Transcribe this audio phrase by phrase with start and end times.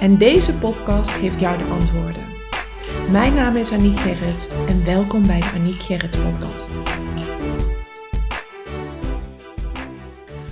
[0.00, 2.22] En deze podcast geeft jou de antwoorden.
[3.10, 6.70] Mijn naam is Aniek Gerrits en welkom bij de Aniek Gerrits podcast.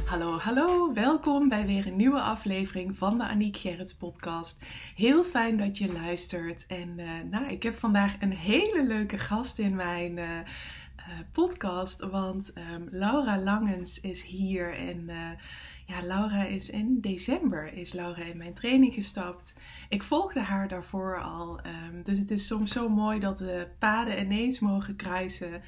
[0.04, 4.64] Hallo, hallo, welkom bij weer een nieuwe aflevering van de Aniek Gerrits podcast.
[4.96, 9.58] Heel fijn dat je luistert en uh, nou, ik heb vandaag een hele leuke gast
[9.58, 10.16] in mijn...
[10.16, 10.24] Uh,
[11.32, 12.00] podcast.
[12.00, 15.10] Want um, Laura Langens is hier en
[15.86, 19.56] ja, Laura is in december is Laura in mijn training gestapt.
[19.88, 21.60] Ik volgde haar daarvoor al.
[21.66, 25.62] Um, dus het is soms zo mooi dat de paden ineens mogen kruisen.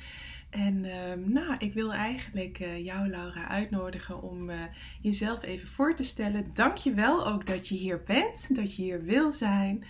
[0.50, 4.56] En um, nou, ik wil eigenlijk uh, jou, Laura, uitnodigen om uh,
[5.00, 6.50] jezelf even voor te stellen.
[6.52, 9.84] Dank je wel ook dat je hier bent, dat je hier wil zijn.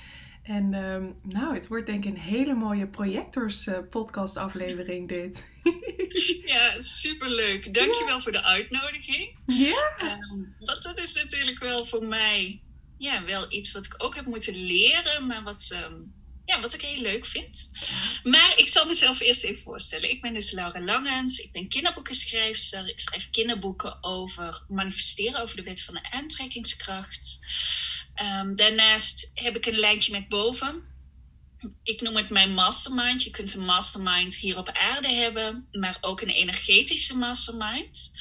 [0.44, 5.46] En um, nou, het wordt denk ik een hele mooie projectors uh, podcast aflevering dit.
[6.54, 7.74] ja, superleuk.
[7.74, 8.20] Dankjewel ja.
[8.20, 9.38] voor de uitnodiging.
[9.46, 9.92] Ja.
[10.02, 12.62] Um, want dat is natuurlijk wel voor mij
[12.98, 16.80] ja, wel iets wat ik ook heb moeten leren, maar wat, um, ja, wat ik
[16.80, 17.70] heel leuk vind.
[18.22, 20.10] Maar ik zal mezelf eerst even voorstellen.
[20.10, 21.38] Ik ben dus Laura Langens.
[21.38, 22.88] Ik ben kinderboekenschrijfster.
[22.88, 27.38] Ik schrijf kinderboeken over manifesteren, over de wet van de aantrekkingskracht.
[28.22, 30.82] Um, daarnaast heb ik een lijntje met boven.
[31.82, 33.22] Ik noem het mijn mastermind.
[33.22, 38.12] Je kunt een mastermind hier op aarde hebben, maar ook een energetische mastermind.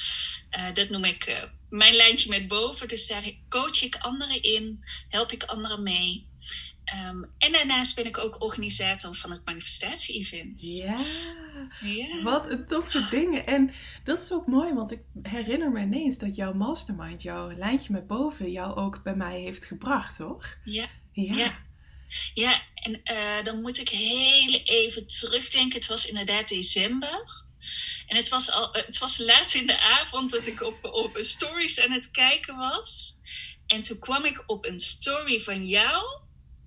[0.56, 2.88] Uh, dat noem ik uh, mijn lijntje met boven.
[2.88, 6.28] Dus daar coach ik anderen in, help ik anderen mee.
[6.84, 10.62] Um, en daarnaast ben ik ook organisator van het manifestatie-event.
[10.62, 10.98] Ja,
[11.80, 13.46] ja, wat een toffe dingen.
[13.46, 17.92] En dat is ook mooi, want ik herinner me ineens dat jouw mastermind, jouw lijntje
[17.92, 20.56] met boven, jou ook bij mij heeft gebracht, toch?
[20.64, 20.86] Ja.
[21.12, 21.34] Ja.
[21.34, 21.58] ja.
[22.34, 25.78] ja en uh, dan moet ik heel even terugdenken.
[25.78, 27.44] Het was inderdaad december.
[28.06, 31.80] En het was, al, het was laat in de avond dat ik op, op stories
[31.80, 33.18] aan het kijken was.
[33.66, 36.22] En toen kwam ik op een story van jou.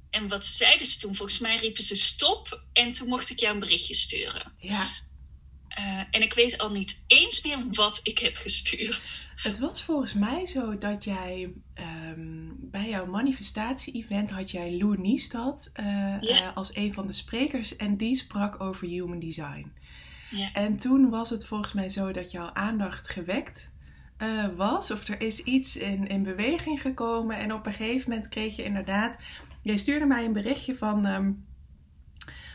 [0.09, 1.15] En wat zeiden ze toen?
[1.15, 2.63] Volgens mij riepen ze stop.
[2.73, 4.51] En toen mocht ik jou een berichtje sturen.
[4.57, 4.87] Ja.
[5.79, 9.29] Uh, en ik weet al niet eens meer wat ik heb gestuurd.
[9.35, 11.53] Het was volgens mij zo dat jij
[12.09, 16.21] um, bij jouw manifestatie-event had jij Lou Niestad uh, ja.
[16.21, 17.75] uh, als een van de sprekers.
[17.75, 19.71] En die sprak over human design.
[20.31, 20.53] Ja.
[20.53, 23.71] En toen was het volgens mij zo dat jouw aandacht gewekt
[24.55, 24.91] was.
[24.91, 27.37] Of er is iets in, in beweging gekomen.
[27.37, 29.17] En op een gegeven moment kreeg je inderdaad.
[29.67, 31.05] Jij stuurde mij een berichtje van.
[31.05, 31.45] Um,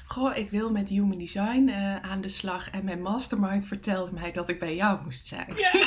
[0.07, 2.71] Goh, ik wil met Human Design uh, aan de slag.
[2.71, 5.55] En mijn mastermind vertelde mij dat ik bij jou moest zijn.
[5.57, 5.73] Ja.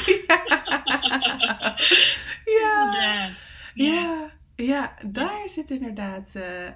[2.62, 2.94] ja.
[2.94, 3.34] ja.
[3.74, 4.32] ja.
[4.56, 4.96] ja.
[5.06, 6.72] daar zit inderdaad uh, uh,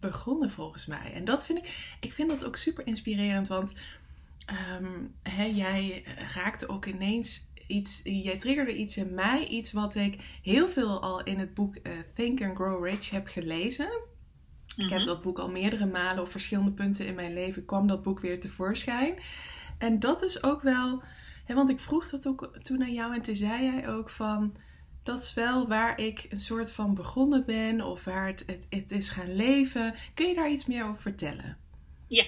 [0.00, 1.12] begonnen volgens mij.
[1.12, 3.48] En dat vind ik, ik vind dat ook super inspirerend.
[3.48, 3.74] Want
[4.80, 10.38] um, hè, jij raakte ook ineens iets, jij triggerde iets in mij, iets wat ik
[10.42, 13.88] heel veel al in het boek uh, Think and Grow Rich heb gelezen.
[14.76, 18.02] Ik heb dat boek al meerdere malen op verschillende punten in mijn leven kwam dat
[18.02, 19.14] boek weer tevoorschijn.
[19.78, 21.02] En dat is ook wel,
[21.44, 24.56] hè, want ik vroeg dat ook toen aan jou en toen zei jij ook van,
[25.02, 28.90] dat is wel waar ik een soort van begonnen ben of waar het, het, het
[28.90, 29.94] is gaan leven.
[30.14, 31.56] Kun je daar iets meer over vertellen?
[32.08, 32.24] Ja,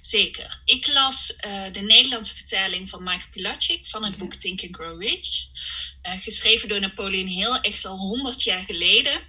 [0.00, 0.60] zeker.
[0.64, 4.26] Ik las uh, de Nederlandse vertaling van Mike Pilacic van het okay.
[4.26, 5.46] boek Think and Grow Rich.
[6.02, 9.22] Uh, geschreven door Napoleon Hill, echt al honderd jaar geleden.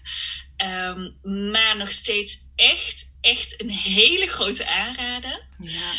[0.58, 1.18] Um,
[1.52, 5.48] maar nog steeds echt, echt een hele grote aanrader.
[5.64, 5.92] Ja.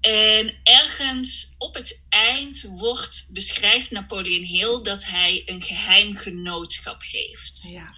[0.00, 7.68] En ergens op het eind wordt, beschrijft Napoleon Hill dat hij een geheim genootschap heeft.
[7.72, 7.94] Ja.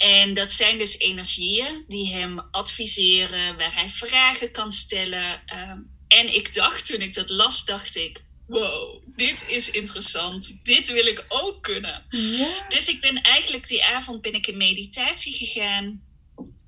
[0.00, 5.42] En dat zijn dus energieën die hem adviseren, waar hij vragen kan stellen.
[5.70, 10.64] Um, en ik dacht, toen ik dat las, dacht ik, wow, dit is interessant.
[10.64, 12.04] Dit wil ik ook kunnen.
[12.10, 12.66] Ja.
[12.68, 16.02] Dus ik ben eigenlijk die avond ben ik in meditatie gegaan.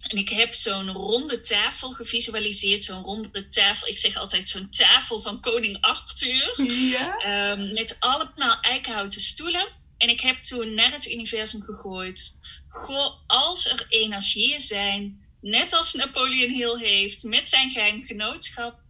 [0.02, 2.84] En ik heb zo'n ronde tafel gevisualiseerd.
[2.84, 3.88] Zo'n ronde tafel.
[3.88, 6.62] Ik zeg altijd zo'n tafel van koning Arthur.
[6.64, 7.50] Ja.
[7.50, 9.68] Um, met allemaal eikenhouten stoelen.
[9.98, 12.38] En ik heb toen naar het universum gegooid.
[12.72, 18.80] Goh, als er energieën zijn, net als Napoleon Hill heeft, met zijn geheim genootschap,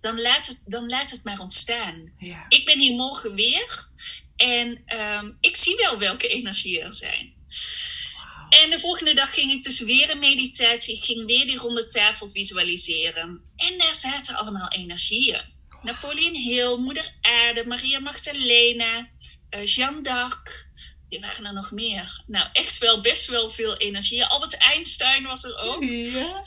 [0.00, 2.12] dan laat het, dan laat het maar ontstaan.
[2.18, 2.44] Ja.
[2.48, 3.88] Ik ben hier morgen weer
[4.36, 4.84] en
[5.18, 7.34] um, ik zie wel welke energieën er zijn.
[7.48, 8.62] Wow.
[8.62, 10.96] En de volgende dag ging ik dus weer een meditatie.
[10.96, 13.40] Ik ging weer die ronde tafel visualiseren.
[13.56, 15.42] En daar zaten allemaal energieën.
[15.82, 19.08] Napoleon Hill, Moeder Aarde, Maria Magdalena,
[19.50, 20.68] uh, Jeanne d'Arc.
[21.10, 22.22] Die waren er nog meer.
[22.26, 24.24] Nou, echt wel best wel veel energieën.
[24.24, 25.84] Albert Einstein was er ook.
[25.84, 26.44] Ja.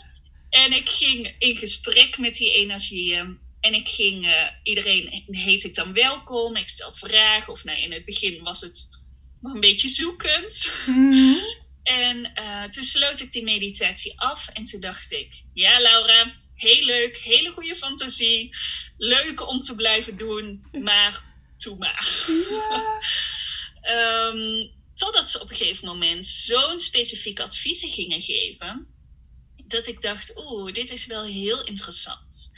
[0.50, 3.39] En ik ging in gesprek met die energieën.
[3.60, 6.56] En ik ging, uh, iedereen heet ik dan welkom.
[6.56, 7.54] Ik stel vragen.
[7.54, 8.89] Of nou, in het begin was het
[9.42, 10.71] nog een beetje zoekend.
[10.86, 11.36] Mhm.
[11.83, 14.48] En uh, toen sloot ik die meditatie af.
[14.48, 17.18] En toen dacht ik, ja Laura, heel leuk.
[17.18, 18.56] Hele goede fantasie.
[18.98, 20.65] Leuk om te blijven doen.
[20.71, 21.24] Maar,
[21.57, 22.13] doe maar.
[22.50, 23.00] Ja.
[23.91, 28.88] um, totdat ze op een gegeven moment zo'n specifiek adviezen gingen geven
[29.68, 32.51] dat ik dacht, oeh, dit is wel heel interessant.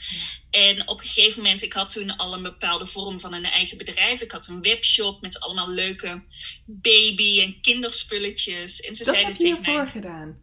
[0.50, 3.78] En op een gegeven moment, ik had toen al een bepaalde vorm van een eigen
[3.78, 4.20] bedrijf.
[4.20, 6.24] Ik had een webshop met allemaal leuke
[6.66, 8.80] baby- en kinderspulletjes.
[8.80, 9.70] En ze Dat zeiden heb je tegen mij...
[9.72, 10.38] hiervoor gedaan.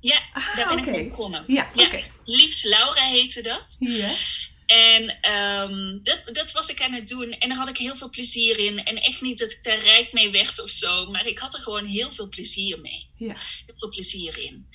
[0.00, 1.44] Ja, Ah, daar ben ik mee begonnen.
[1.46, 2.04] Ja, oké.
[2.24, 3.76] Liefst Laura heette dat.
[3.78, 4.14] Ja.
[4.70, 7.32] En ehm, dat, dat was ik aan het doen.
[7.32, 8.84] En daar had ik heel veel plezier in.
[8.84, 11.10] En echt niet dat ik daar rijk mee werd of zo.
[11.10, 13.10] Maar ik had er gewoon heel veel plezier mee.
[13.16, 13.34] Ja.
[13.66, 14.68] Heel veel plezier in.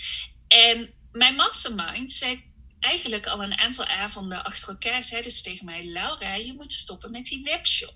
[0.48, 2.44] En mijn mastermind zei
[2.80, 5.04] eigenlijk al een aantal avonden achter elkaar.
[5.04, 7.96] Zeiden ze tegen mij, Laura, je moet stoppen met die webshop.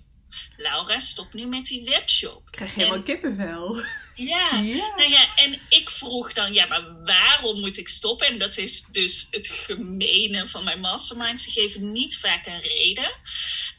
[0.56, 2.46] Laura, stop nu met die webshop.
[2.46, 3.82] Ik krijg helemaal En- kippenvel.
[4.24, 4.94] Ja, Ja.
[4.96, 8.26] nou ja, en ik vroeg dan, ja, maar waarom moet ik stoppen?
[8.26, 11.40] En dat is dus het gemene van mijn mastermind.
[11.40, 13.12] Ze geven niet vaak een reden.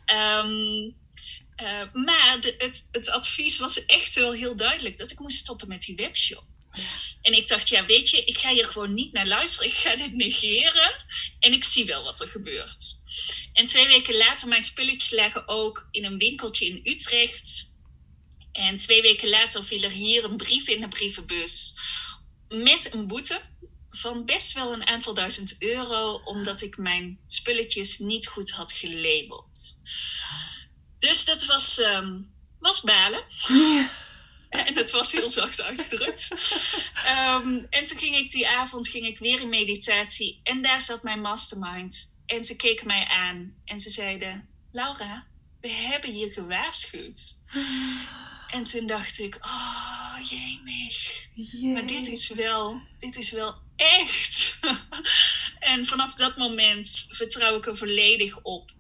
[0.06, 0.92] Ehm,
[1.56, 5.68] eh, maar de, het, het advies was echt wel heel duidelijk dat ik moest stoppen
[5.68, 6.44] met die webshop.
[7.22, 9.68] En ik dacht, ja, weet je, ik ga hier gewoon niet naar luisteren.
[9.68, 11.06] Ik ga dit negeren.
[11.40, 13.02] En ik zie wel wat er gebeurt.
[13.54, 17.71] En twee weken later, mijn spulletjes lagen ook in een winkeltje in Utrecht.
[18.52, 21.76] En twee weken later viel er hier een brief in de brievenbus.
[22.48, 23.42] Met een boete
[23.92, 26.22] van best wel een aantal duizend euro.
[26.26, 29.80] Omdat ik mijn spulletjes niet goed had gelabeld.
[31.00, 32.20] Dus dat was, ehm,
[32.60, 33.24] was balen.
[33.48, 33.92] Ja.
[34.52, 36.32] En het was heel zacht uitgedrukt.
[36.94, 40.40] Ehm, en toen ging ik die avond ging ik weer in meditatie.
[40.44, 42.18] En daar zat mijn mastermind.
[42.26, 43.56] En ze keken mij aan.
[43.66, 44.50] En ze zeiden...
[44.72, 45.28] Laura,
[45.62, 47.38] we hebben je gewaarschuwd.
[48.52, 49.38] En toen dacht ik...
[49.46, 51.28] Oh, jemig.
[51.74, 52.82] Maar dit is wel...
[52.98, 54.60] Dit is wel echt.
[55.74, 58.72] en vanaf dat moment vertrouw ik er volledig op.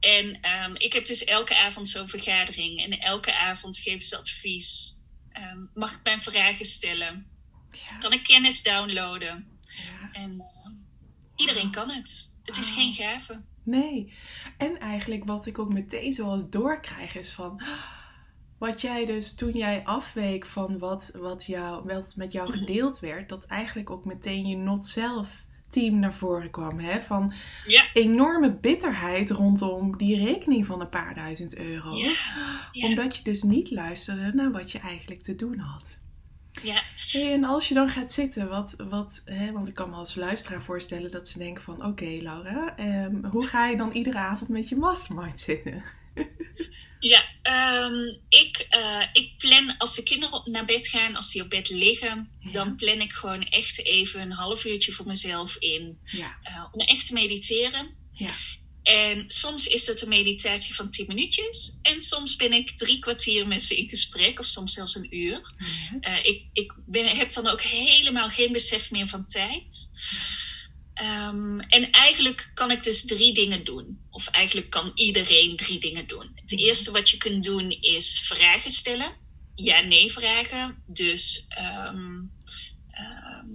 [0.00, 2.84] En ehm, ik heb dus elke avond zo'n vergadering.
[2.84, 4.96] En elke avond geven ze advies.
[5.32, 7.26] Ehm, mag ik mijn vragen stellen?
[7.70, 7.98] Ja.
[7.98, 9.58] Kan ik kennis downloaden?
[9.62, 10.12] Ja.
[10.12, 10.72] En ehm,
[11.36, 12.34] iedereen kan het.
[12.42, 12.84] Het is Wauw.
[12.84, 13.42] geen gave.
[13.64, 14.12] Nee.
[14.58, 17.62] En eigenlijk wat ik ook meteen zoals doorkrijg is van...
[18.62, 23.28] Wat jij dus toen jij afweek van wat, wat, jou, wat met jou gedeeld werd...
[23.28, 26.78] Dat eigenlijk ook meteen je not-self team naar voren kwam.
[26.78, 27.00] Hè?
[27.00, 27.32] Van
[27.66, 27.84] Ja.
[27.92, 31.90] enorme bitterheid rondom die rekening van een paar duizend euro.
[31.90, 32.12] Ja.
[32.72, 32.88] Ja.
[32.88, 36.00] Omdat je dus niet luisterde naar wat je eigenlijk te doen had.
[36.62, 36.82] Ja.
[37.12, 40.14] Hey, en als je dan gaat zitten, wat, wat, hè, want ik kan me als
[40.14, 44.50] luisteraar voorstellen dat ze denken van oké Laura, ehm, hoe ga je dan iedere avond
[44.50, 45.82] met je mastermind zitten?
[47.00, 51.50] Ja, ehm, ik, eh, ik plan als de kinderen naar bed gaan, als die op
[51.50, 52.50] bed liggen, Ja.
[52.50, 55.98] dan plan ik gewoon echt even een half uurtje voor mezelf in.
[56.04, 57.96] Ja, eh, om echt te mediteren.
[58.12, 58.30] ja,
[58.82, 61.78] En soms is het een meditatie van 10 minuutjes.
[61.82, 65.54] En soms ben ik drie kwartier met ze in gesprek, of soms zelfs een uur.
[65.58, 66.00] ja.
[66.00, 69.90] Eh, ik ik ben, heb dan ook helemaal geen besef meer van tijd.
[70.94, 74.06] Ehm, en eigenlijk kan ik dus drie dingen doen.
[74.10, 76.32] Of eigenlijk kan iedereen drie dingen doen.
[76.34, 79.12] Het eerste wat je kunt doen is vragen stellen.
[79.54, 80.82] Ja-nee vragen.
[80.86, 82.20] Dus ehm,
[82.90, 83.46] ehm,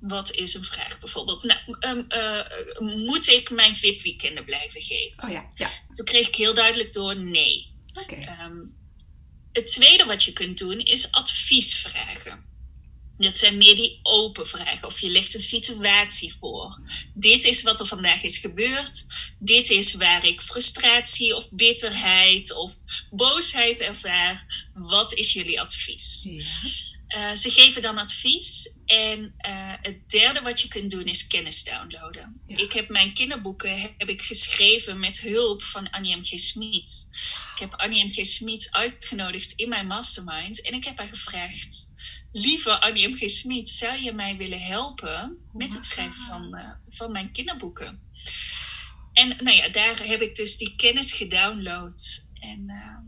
[0.00, 1.42] wat is een vraag bijvoorbeeld?
[1.42, 1.76] Nou,
[2.08, 2.40] eh,
[3.06, 5.24] moet ik mijn VIP-weekenden blijven geven?
[5.24, 7.72] Oh ja, ja, Toen kreeg ik heel duidelijk door nee.
[7.92, 8.16] oké.
[9.52, 12.53] Het tweede wat je kunt doen is adviesvragen.
[13.18, 14.86] Dat zijn meer die open vragen.
[14.86, 16.80] Of je legt een situatie voor.
[17.14, 19.06] Dit is wat er vandaag is gebeurd.
[19.38, 22.72] Dit is waar ik frustratie of bitterheid of
[23.10, 24.66] boosheid ervaar.
[24.74, 26.20] Wat is jullie advies?
[26.22, 26.44] Ja,
[27.14, 28.78] Eh, ze geven dan advies.
[28.86, 32.40] En eh, het derde wat je kunt doen is kennis downloaden.
[32.46, 32.56] Ja.
[32.56, 36.22] Ik heb mijn kinderboeken heb ik geschreven met hulp van Annie M.
[36.22, 36.38] G.
[36.38, 37.08] Smit.
[37.54, 38.08] Ik heb Annie M.
[38.10, 38.26] G.
[38.26, 40.60] Smit uitgenodigd in mijn mastermind.
[40.62, 41.92] En ik heb haar gevraagd...
[42.36, 43.14] Lieve Annie M.
[43.14, 43.30] G.
[43.30, 48.12] Smit, zou je mij willen helpen met het schrijven van, eh, van mijn kinderboeken?
[49.12, 52.26] En nou ja, daar heb ik dus die kennis gedownload.
[52.34, 52.98] En eh,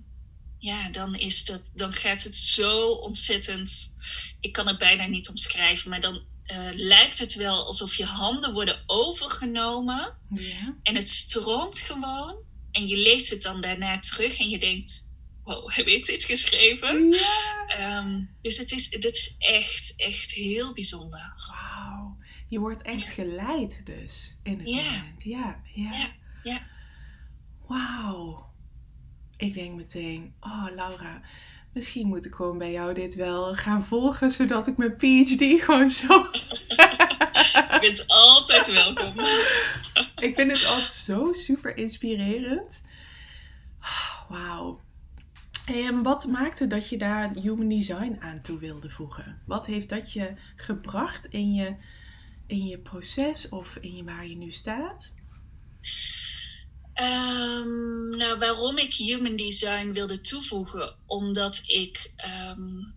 [0.58, 3.94] ja, dan, is dat, dan gaat het zo ontzettend
[4.40, 6.14] ik kan het bijna niet omschrijven, maar dan
[6.46, 10.18] uh, lijkt het wel alsof je handen worden overgenomen.
[10.32, 10.76] Ja.
[10.82, 12.36] En het stroomt gewoon.
[12.70, 15.05] En je leest het dan daarna terug en je denkt:
[15.46, 17.12] wow, heb ik dit geschreven?
[17.12, 17.98] Ja.
[17.98, 21.32] Um, dus het is, dit is echt, echt heel bijzonder.
[21.48, 22.16] Wauw.
[22.48, 25.24] Je wordt echt geleid dus in het moment.
[25.24, 25.90] Ja, ja.
[25.92, 26.08] ja.
[26.42, 26.60] ja.
[27.66, 28.44] Wauw.
[29.36, 31.20] Ik denk meteen, oh Laura,
[31.72, 35.90] misschien moet ik gewoon bij jou dit wel gaan volgen, zodat ik mijn PhD gewoon
[35.90, 36.06] zo.
[37.72, 39.20] je bent altijd welkom.
[40.26, 42.86] ik vind het altijd zo super inspirerend.
[44.28, 44.80] Wauw.
[45.66, 49.42] En wat maakte dat je daar human design aan toe wilde voegen?
[49.46, 51.76] Wat heeft dat je gebracht in je,
[52.46, 55.14] in je proces of in je, waar je nu staat?
[57.00, 62.12] Um, nou, waarom ik human design wilde toevoegen, omdat ik,
[62.50, 62.94] um,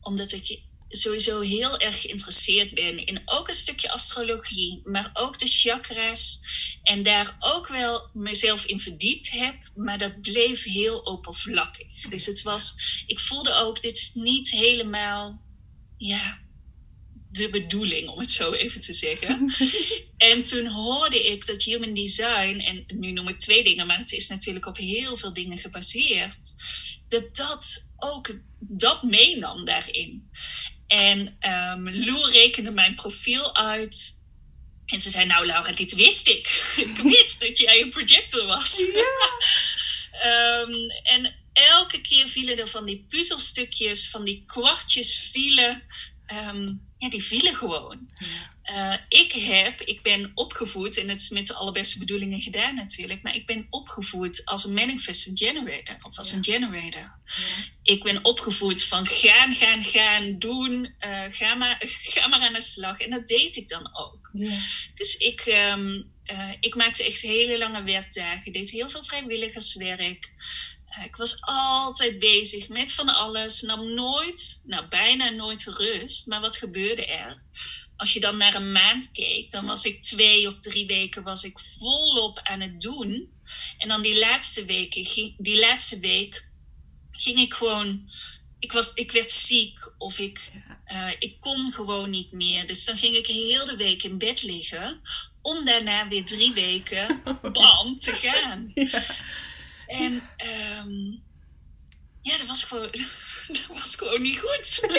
[0.00, 0.62] omdat ik
[0.96, 6.40] sowieso heel erg geïnteresseerd ben in ook een stukje astrologie, maar ook de chakras.
[6.82, 12.00] En daar ook wel mezelf in verdiept heb, maar dat bleef heel oppervlakkig.
[12.08, 12.74] Dus het was,
[13.06, 15.42] ik voelde ook, dit is niet helemaal,
[15.96, 16.42] ja,
[17.34, 19.54] de bedoeling, om het zo even te zeggen.
[20.16, 24.12] en toen hoorde ik dat Human Design, en nu noem ik twee dingen, maar het
[24.12, 26.54] is natuurlijk op heel veel dingen gebaseerd,
[27.08, 30.30] dat dat ook dat meenam daarin.
[30.94, 34.22] En um, Lou rekende mijn profiel uit.
[34.86, 36.46] En ze zei, nou Laura, dit wist ik.
[36.86, 38.84] ik wist dat jij een projector was.
[38.92, 40.60] Ja.
[40.60, 45.82] um, en elke keer vielen er van die puzzelstukjes, van die kwartjes vielen.
[46.32, 48.08] Um, ja, die vielen gewoon.
[48.70, 53.22] Uh, ik heb, ik ben opgevoed, en het is met de allerbeste bedoelingen gedaan natuurlijk,
[53.22, 57.18] maar ik ben opgevoed als een manifesting generator, of als een generator.
[57.82, 61.82] Ik ben opgevoed van gaan, gaan, gaan, doen, uh, ga, maar,
[62.14, 63.00] ga maar aan de slag.
[63.00, 64.30] En dat deed ik dan ook.
[64.94, 70.32] Dus ik, um, uh, ik maakte echt hele lange werkdagen, deed heel veel vrijwilligerswerk.
[71.02, 76.26] Ik was altijd bezig met van alles, nam nooit, nou bijna nooit rust.
[76.26, 77.42] Maar wat gebeurde er?
[77.96, 81.44] Als je dan naar een maand keek, dan was ik twee of drie weken was
[81.44, 83.32] ik volop aan het doen.
[83.78, 86.48] En dan die laatste weken, die laatste week
[87.10, 88.10] ging ik gewoon,
[88.58, 90.50] ik, was, ik werd ziek of ik,
[90.92, 92.66] uh, ik kon gewoon niet meer.
[92.66, 95.00] Dus dan ging ik heel de week in bed liggen
[95.42, 97.22] om daarna weer drie weken
[97.52, 98.72] bam te gaan.
[98.74, 99.04] Ja.
[99.86, 100.12] En
[100.82, 101.22] um,
[102.22, 102.90] ja, dat was gewoon,
[103.56, 104.80] dat was gewoon niet goed.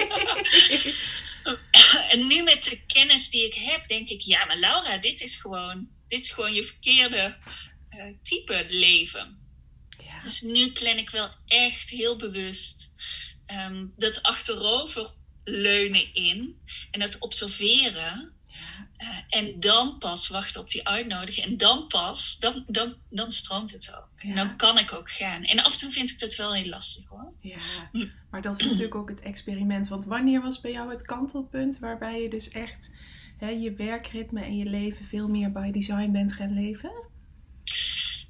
[2.11, 5.35] en nu met de kennis die ik heb, denk ik, ja, maar Laura, dit is
[5.35, 7.37] gewoon, dit is gewoon je verkeerde
[7.95, 9.39] uh, type leven.
[10.03, 10.21] Ja.
[10.21, 12.93] Dus nu plan ik wel echt heel bewust
[13.47, 15.13] um, dat achterover
[15.43, 16.59] leunen in
[16.91, 18.33] en het observeren
[19.29, 21.47] en dan pas wachten op die uitnodiging.
[21.47, 24.21] En dan pas, dan, dan, dan stroomt het ook.
[24.21, 25.43] En dan kan ik ook gaan.
[25.43, 27.33] En af en toe vind ik dat wel heel lastig hoor.
[27.39, 28.07] Ja, hm.
[28.31, 29.87] maar dat is natuurlijk ook het experiment.
[29.87, 32.89] Want wanneer was bij jou het kantelpunt waarbij je dus echt
[33.37, 36.91] hè, je werkritme en je leven veel meer bij design bent gaan leven?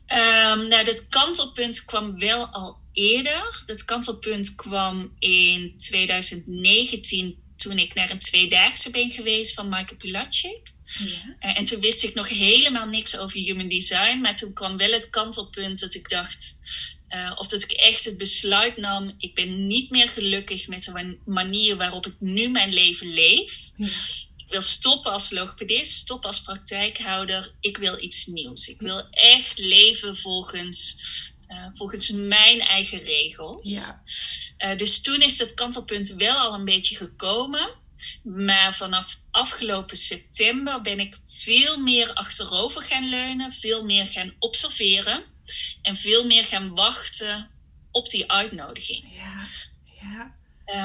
[0.07, 3.63] Um, nou, dat kantelpunt kwam wel al eerder.
[3.65, 10.73] Dat kantelpunt kwam in 2019 toen ik naar een tweedaagse ben geweest van Michael Pilatschik.
[10.85, 11.05] Ja.
[11.49, 14.19] Uh, en toen wist ik nog helemaal niks over human design.
[14.21, 16.59] Maar toen kwam wel het kantelpunt dat ik dacht...
[17.09, 19.15] Uh, of dat ik echt het besluit nam...
[19.17, 23.71] ik ben niet meer gelukkig met de manier waarop ik nu mijn leven leef.
[23.77, 23.87] Ja.
[24.45, 27.51] Ik wil stoppen als logopedist, stoppen als praktijkhouder.
[27.59, 28.67] Ik wil iets nieuws.
[28.67, 30.97] Ik wil echt leven volgens,
[31.55, 33.71] uh, volgens mijn eigen regels.
[33.71, 34.03] Ja.
[34.57, 37.69] Uh, dus toen is dat kantelpunt wel al een beetje gekomen.
[38.23, 45.23] Maar vanaf afgelopen september ben ik veel meer achterover gaan leunen, veel meer gaan observeren
[45.81, 47.49] en veel meer gaan wachten
[47.91, 49.03] op die uitnodiging.
[49.13, 49.47] Ja,
[50.01, 50.35] ja.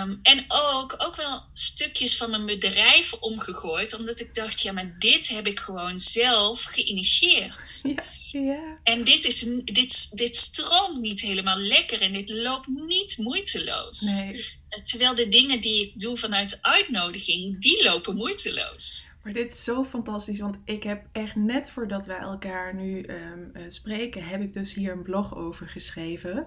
[0.03, 4.99] Um, en ook, ook wel stukjes van mijn bedrijf omgegooid, omdat ik dacht, ja, maar
[4.99, 7.81] dit heb ik gewoon zelf geïnitieerd.
[7.83, 8.79] Ja, ja.
[8.83, 14.01] En dit, is, dit, dit stroomt niet helemaal lekker en dit loopt niet moeiteloos.
[14.01, 14.59] Nee.
[14.83, 19.09] Terwijl de dingen die ik doe vanuit de uitnodiging, die lopen moeiteloos.
[19.23, 23.51] Maar dit is zo fantastisch, want ik heb echt net voordat wij elkaar nu um,
[23.55, 26.47] uh, spreken, heb ik dus hier een blog over geschreven.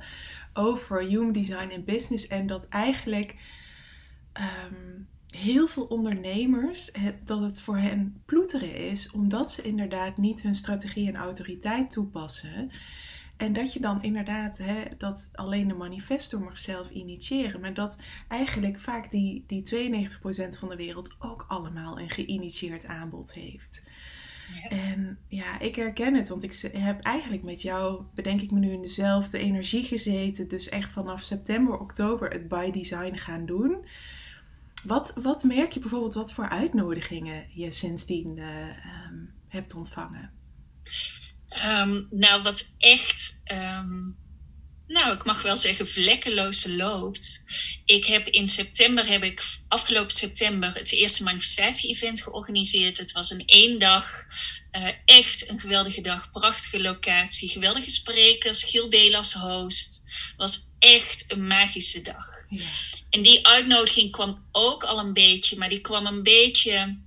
[0.54, 2.28] Over human design in business.
[2.28, 3.36] En dat eigenlijk
[4.34, 10.42] um, heel veel ondernemers, het, dat het voor hen ploeteren is, omdat ze inderdaad niet
[10.42, 12.72] hun strategie en autoriteit toepassen.
[13.38, 17.62] En dat je dan inderdaad hè, dat alleen de manifestor mag zelf initiëren.
[17.62, 23.34] Maar dat eigenlijk vaak die, die 92% van de wereld ook allemaal een geïnitieerd aanbod
[23.34, 23.84] heeft.
[24.62, 24.70] Ja.
[24.70, 28.72] En ja, ik herken het, want ik heb eigenlijk met jou, bedenk ik me nu,
[28.72, 30.48] in dezelfde energie gezeten.
[30.48, 33.86] Dus echt vanaf september, oktober het by design gaan doen.
[34.84, 38.48] Wat, wat merk je bijvoorbeeld, wat voor uitnodigingen je sindsdien uh,
[39.08, 40.32] um, hebt ontvangen?
[41.66, 44.18] Um, nou, wat echt, um,
[44.88, 47.46] nou, ik mag wel zeggen, vlekkeloos loopt.
[47.86, 52.98] Ik heb in september, heb ik afgelopen september het eerste manifestatie-event georganiseerd.
[52.98, 54.26] Het was een één dag,
[54.72, 60.04] uh, echt een geweldige dag, prachtige locatie, geweldige sprekers, Giel Belas host.
[60.38, 62.26] was echt een magische dag.
[62.50, 62.70] Ja.
[63.14, 66.98] En die uitnodiging kwam ook al een beetje, maar die kwam een beetje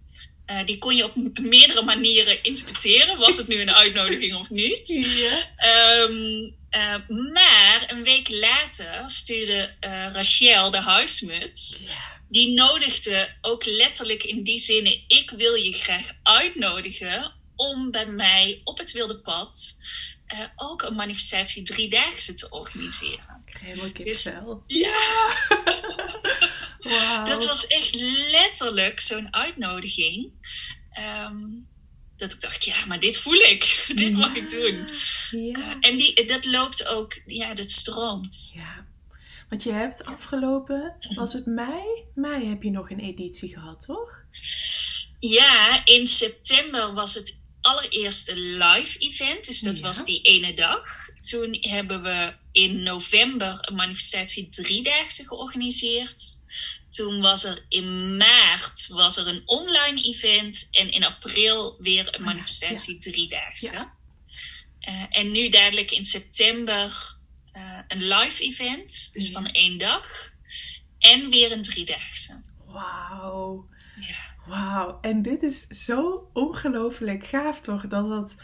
[0.47, 3.19] uh, die kon je op meerdere manieren interpreteren.
[3.19, 4.89] Was het nu een uitnodiging of niet?
[5.17, 6.03] Ja.
[6.03, 6.97] Um, uh,
[7.33, 11.81] maar een week later stuurde uh, Rachel, de huismuts,
[12.29, 18.61] die nodigde ook letterlijk in die zinnen: Ik wil je graag uitnodigen om bij mij
[18.65, 19.77] op het wilde pad
[20.57, 23.43] ook een manifestatie driedaagse te organiseren.
[23.47, 24.31] Ik helemaal dus,
[24.67, 24.95] ja.
[27.25, 27.95] Dat was echt
[28.31, 30.33] letterlijk zo'n uitnodiging.
[31.29, 31.69] Um,
[32.17, 33.85] dat ik dacht, ja, maar dit voel ik.
[33.95, 34.89] dit mag ik doen.
[35.31, 35.59] Ja.
[35.59, 38.51] Uh, en die, dat loopt ook, ja, dat stroomt.
[38.55, 38.87] Ja.
[39.49, 41.83] Want je hebt afgelopen, was het mei?
[42.15, 44.25] Mei heb je nog een editie gehad, toch?
[45.19, 49.45] Ja, in september was het allereerste live event.
[49.45, 51.09] Dus dat was die ene dag.
[51.21, 56.25] Toen hebben we in november een manifestatie driedaagse georganiseerd.
[56.91, 62.21] Toen was er in maart was er een online event en in april weer een
[62.21, 63.01] oh manifestatie ja.
[63.01, 63.73] driedaagse.
[63.73, 63.95] Ja.
[64.89, 67.17] Uh, en nu dadelijk in september
[67.57, 69.33] uh, een live event, dus ja.
[69.33, 70.35] van één dag.
[70.99, 72.43] En weer een driedaagse.
[72.67, 73.69] Wauw.
[73.97, 74.35] Ja.
[74.47, 74.99] Wauw.
[75.01, 78.43] En dit is zo ongelooflijk gaaf toch, dat dat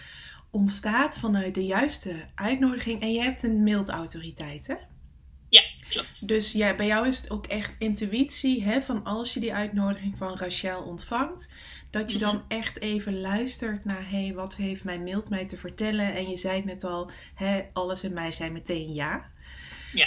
[0.50, 3.00] ontstaat vanuit de juiste uitnodiging.
[3.00, 4.74] En je hebt een mailautoriteit, hè?
[5.92, 6.28] Klopt.
[6.28, 10.18] Dus ja, bij jou is het ook echt intuïtie, hè, van als je die uitnodiging
[10.18, 11.55] van Rachel ontvangt,
[11.90, 12.44] dat je dan mhm.
[12.48, 16.14] echt even luistert naar, hé, hey, wat heeft mijn mailt mij te vertellen?
[16.14, 19.31] En je zei het net al, hè, alles in mij zei meteen ja.
[19.90, 20.07] Ja.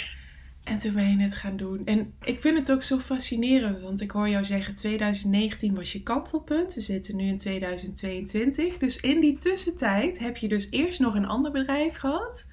[0.66, 1.84] En toen ben je het gaan doen.
[1.84, 6.02] En ik vind het ook zo fascinerend, want ik hoor jou zeggen: 2019 was je
[6.02, 6.74] kantelpunt.
[6.74, 8.78] We zitten nu in 2022.
[8.78, 12.46] Dus in die tussentijd heb je dus eerst nog een ander bedrijf gehad.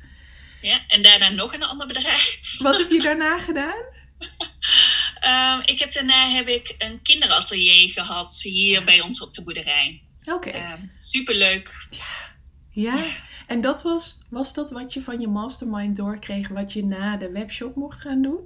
[0.63, 2.57] Ja, en daarna nog een ander bedrijf.
[2.57, 3.81] Wat heb je daarna gedaan?
[5.59, 10.01] um, ik heb, daarna heb ik een kinderatelier gehad hier bij ons op de boerderij.
[10.25, 10.47] Oké.
[10.47, 10.71] Okay.
[10.71, 11.87] Um, superleuk.
[11.89, 12.05] Ja.
[12.69, 12.95] ja.
[12.95, 13.11] ja.
[13.47, 17.31] En dat was, was dat wat je van je mastermind doorkreeg, wat je na de
[17.31, 18.39] webshop mocht gaan doen?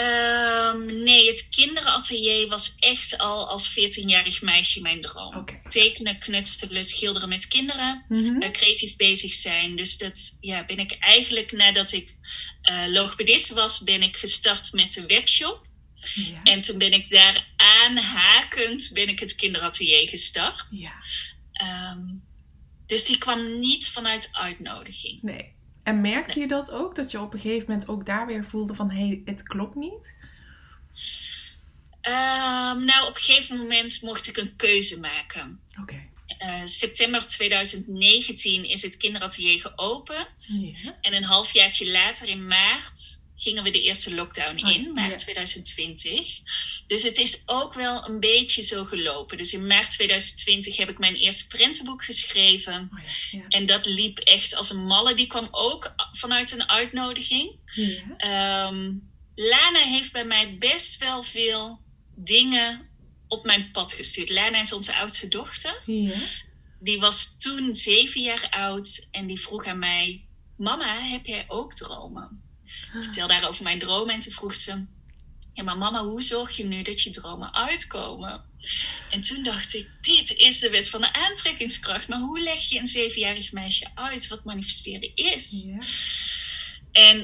[0.00, 5.36] Um, nee, het kinderatelier was echt al als 14-jarig meisje mijn droom.
[5.36, 5.62] Okay.
[5.68, 8.42] Tekenen, knutselen, schilderen met kinderen, mm -hmm.
[8.42, 9.76] uh, creatief bezig zijn.
[9.76, 12.16] Dus dat ja, ben ik eigenlijk nadat ik
[12.70, 15.66] uh, logopedist was, ben ik gestart met de webshop.
[16.14, 16.42] Ja.
[16.42, 20.66] En toen ben ik daar aanhakend ben ik het kinderatelier gestart.
[20.68, 21.90] Ja.
[21.92, 22.22] Um,
[22.86, 25.22] dus die kwam niet vanuit uitnodiging.
[25.22, 25.53] Nee.
[25.84, 26.94] En merkte je dat ook?
[26.94, 28.90] Dat je op een gegeven moment ook daar weer voelde van...
[28.90, 30.14] hé, hey, het klopt niet?
[32.08, 35.60] Um, nou, op een gegeven moment mocht ik een keuze maken.
[35.70, 35.80] Oké.
[35.80, 36.08] Okay.
[36.38, 40.62] Uh, september 2019 is het kinderatelier geopend.
[41.00, 45.18] En een halfjaartje later, in maart, gingen we de eerste lockdown in, oh, maart ja.
[45.18, 46.40] 2020.
[46.86, 49.36] Dus het is ook wel een beetje zo gelopen.
[49.36, 52.90] Dus in maart 2020 heb ik mijn eerste prentenboek geschreven.
[52.92, 53.44] Oh, ja, ja.
[53.48, 55.14] En dat liep echt als een malle.
[55.14, 57.58] Die kwam ook vanuit een uitnodiging.
[57.76, 61.80] Um, Lana heeft bij mij best wel veel
[62.14, 62.88] dingen
[63.28, 64.30] op mijn pad gestuurd.
[64.30, 65.82] Lana is onze oudste dochter.
[66.80, 70.24] Die was toen zeven jaar oud en die vroeg aan mij:
[70.56, 72.43] Mama, heb jij ook dromen?
[72.94, 74.86] Ik vertelde haar over mijn dromen en toen vroeg ze...
[75.52, 78.44] Ja, maar mama, hoe zorg je nu dat je dromen uitkomen?
[79.10, 82.08] En toen dacht ik, dit is de wet van de aantrekkingskracht.
[82.08, 85.64] Maar hoe leg je een zevenjarig meisje uit wat manifesteren is?
[85.66, 85.84] Ja.
[86.92, 87.16] En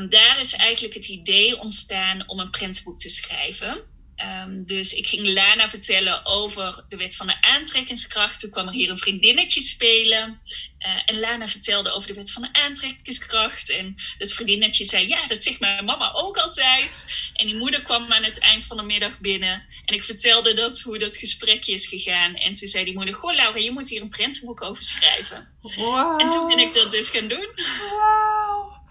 [0.00, 3.82] um, daar is eigenlijk het idee ontstaan om een prentenboek te schrijven.
[4.16, 8.40] Ehm, dus ik ging Lana vertellen over de wet van de aantrekkingskracht.
[8.40, 10.40] Toen kwam er hier een vriendinnetje spelen.
[10.78, 13.70] Uh, en Lana vertelde over de wet van de aantrekkingskracht.
[13.70, 17.06] En het vriendinnetje zei: Ja, dat zegt mijn mama ook altijd.
[17.34, 19.66] En die moeder kwam aan het eind van de middag binnen.
[19.84, 22.34] En ik vertelde dat, hoe dat gesprekje is gegaan.
[22.34, 25.48] En toen zei die moeder: Goh, Laura, je moet hier een prentenboek over schrijven.
[25.60, 26.20] Wow.
[26.20, 27.48] En toen ben ik dat dus gaan doen.
[27.90, 28.84] Wauw.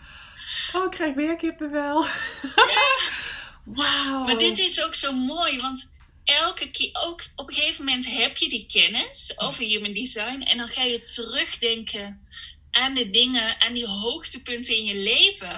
[0.74, 2.04] Oh, ik krijg weer kippenvel.
[2.56, 2.98] Ja.
[3.65, 4.25] Wauw.
[4.25, 8.38] Maar dit is ook zo mooi, want elke keer, ook op een gegeven moment heb
[8.38, 12.28] je die kennis over human design en dan ga je terugdenken
[12.71, 15.54] aan de dingen, aan die hoogtepunten in je leven.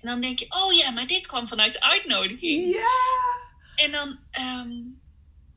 [0.00, 2.74] En dan denk je, oh ja, maar dit kwam vanuit de uitnodiging.
[2.74, 3.84] Ja.
[3.84, 4.70] En dan, ehm,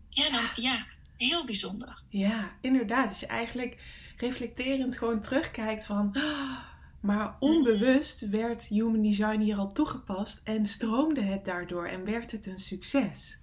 [0.10, 2.02] ja, dan, ja, heel bijzonder.
[2.10, 3.10] Ja, inderdaad.
[3.10, 3.78] Dus je eigenlijk
[4.18, 6.10] reflecterend gewoon terugkijkt van...
[6.14, 6.58] "Ah,
[7.06, 12.46] maar onbewust werd Human Design hier al toegepast en stroomde het daardoor en werd het
[12.46, 13.40] een succes.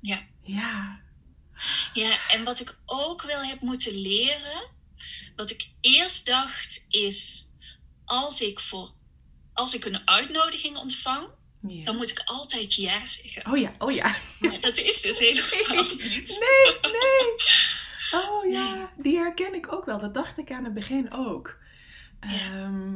[0.00, 0.26] Ja.
[0.42, 1.00] Ja.
[1.92, 4.70] Ja, en wat ik ook wel heb moeten leren,
[5.36, 7.50] wat ik eerst dacht is,
[8.04, 8.90] als ik, voor,
[9.52, 11.28] als ik een uitnodiging ontvang,
[11.60, 11.84] ja.
[11.84, 13.52] dan moet ik altijd ja zeggen.
[13.52, 14.16] Oh ja, oh ja.
[14.38, 16.38] Maar dat is dus helemaal niet.
[16.40, 17.34] Nee, nee.
[18.12, 20.00] Oh ja, die herken ik ook wel.
[20.00, 21.58] Dat dacht ik aan het begin ook.
[22.20, 22.28] Ja.
[22.28, 22.94] Ehm,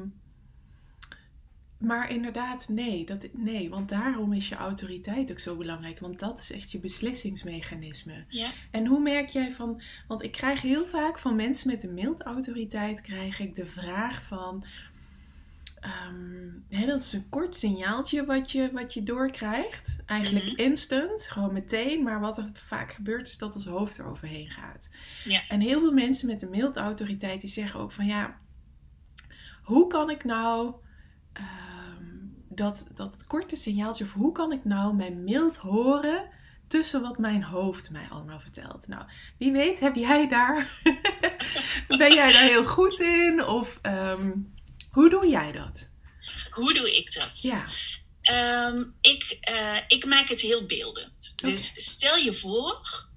[1.78, 3.70] maar inderdaad, nee, dat, nee.
[3.70, 5.98] Want daarom is je autoriteit ook zo belangrijk.
[5.98, 8.24] Want dat is echt je beslissingsmechanisme.
[8.28, 9.80] Ja, En hoe merk jij van...
[10.08, 13.00] Want ik krijg heel vaak van mensen met een mild autoriteit...
[13.00, 14.64] krijg ik de vraag van...
[15.80, 16.48] ehm,
[16.80, 20.02] hè, dat is een kort signaaltje wat je, wat je doorkrijgt.
[20.06, 20.60] Eigenlijk Mhm.
[20.60, 22.02] instant, gewoon meteen.
[22.02, 24.90] Maar wat er vaak gebeurt is dat ons hoofd eroverheen gaat.
[25.24, 25.42] Ja.
[25.48, 27.40] En heel veel mensen met een mild autoriteit...
[27.40, 28.38] die zeggen ook van ja...
[29.70, 30.74] Hoe kan ik nou...
[31.32, 32.04] ehm,
[32.48, 34.04] dat, dat korte signaaltje...
[34.04, 36.28] of hoe kan ik nou mijn mild horen...
[36.68, 38.88] tussen wat mijn hoofd mij allemaal vertelt.
[38.88, 39.04] Nou,
[39.38, 40.80] wie weet heb jij daar...
[41.98, 43.44] ben jij daar heel goed in?
[43.44, 44.32] Of ehm,
[44.90, 45.90] hoe doe jij dat?
[46.50, 47.42] hoe doe ik dat?
[47.42, 47.66] Ja.
[48.20, 51.34] Ehm, ik, eh, ik maak het heel beeldend.
[51.36, 53.08] Dus stel je voor,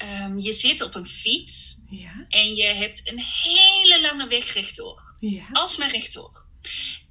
[0.00, 2.26] ehm, je zit op een fiets Ja.
[2.28, 5.14] en je hebt een hele lange weg rechtdoor.
[5.20, 5.48] Ja.
[5.52, 6.44] Alsmaar rechtdoor.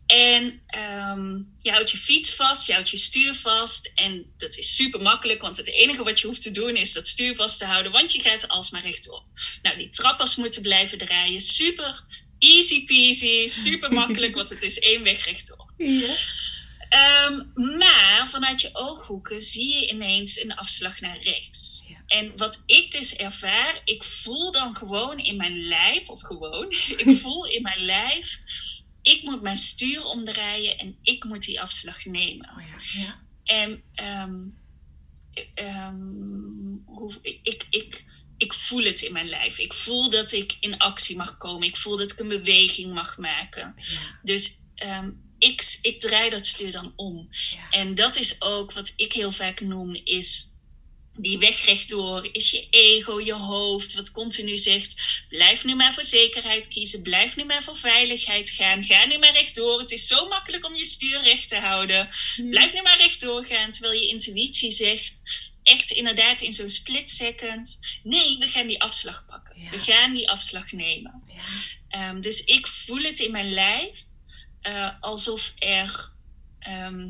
[0.06, 3.92] En ehm, je houdt je fiets vast, je houdt je stuur vast.
[3.96, 7.08] En dat is super makkelijk, want het enige wat je hoeft te doen is dat
[7.08, 9.24] stuur vast te houden, want je gaat alsmaar rechtdoor.
[9.62, 11.42] Nou, die trappers moeten blijven draaien.
[11.42, 12.04] Super
[12.40, 15.74] easy peasy, super makkelijk, want het is één weg rechtdoor.
[15.78, 16.16] Ja.
[16.90, 17.44] Ehm,
[17.78, 21.86] maar vanuit je ooghoeken zie je ineens een afslag naar rechts.
[21.88, 22.04] Ja.
[22.08, 26.72] En wat ik dus ervaar, ik voel dan gewoon in mijn lijf, of gewoon,
[27.06, 28.40] ik voel in mijn lijf,
[29.02, 32.50] ik moet mijn stuur omdraaien en ik moet die afslag nemen.
[32.50, 33.02] Oh ja.
[33.02, 33.20] Ja.
[33.44, 34.48] En ehm,
[35.54, 38.04] ehm, hoe, ik, ik,
[38.38, 39.58] ik voel het in mijn lijf.
[39.58, 41.68] Ik voel dat ik in actie mag komen.
[41.68, 43.76] Ik voel dat ik een beweging mag maken.
[43.78, 44.20] Ja.
[44.24, 44.56] Dus
[45.40, 47.30] ik, ik draai dat stuur dan om.
[47.52, 47.70] Ja.
[47.70, 50.50] En dat is ook wat ik heel vaak noem, is
[51.22, 56.04] die weg rechtdoor, is je ego, je hoofd, wat continu zegt, blijf nu maar voor
[56.04, 59.80] zekerheid kiezen, blijf nu maar voor veiligheid gaan, ga nu maar rechtdoor.
[59.80, 62.10] Het is zo makkelijk om je stuur recht te houden.
[62.50, 65.22] Blijf nu maar rechtdoor gaan, terwijl je intuïtie zegt,
[65.64, 69.62] echt inderdaad in zo'n split second, nee, we gaan die afslag pakken.
[69.62, 69.70] Ja.
[69.70, 71.24] We gaan die afslag nemen.
[71.28, 71.42] Ja.
[71.90, 74.08] Ehm, dus ik voel het in mijn lijf
[74.62, 76.12] eh, alsof er
[76.60, 77.10] ehm,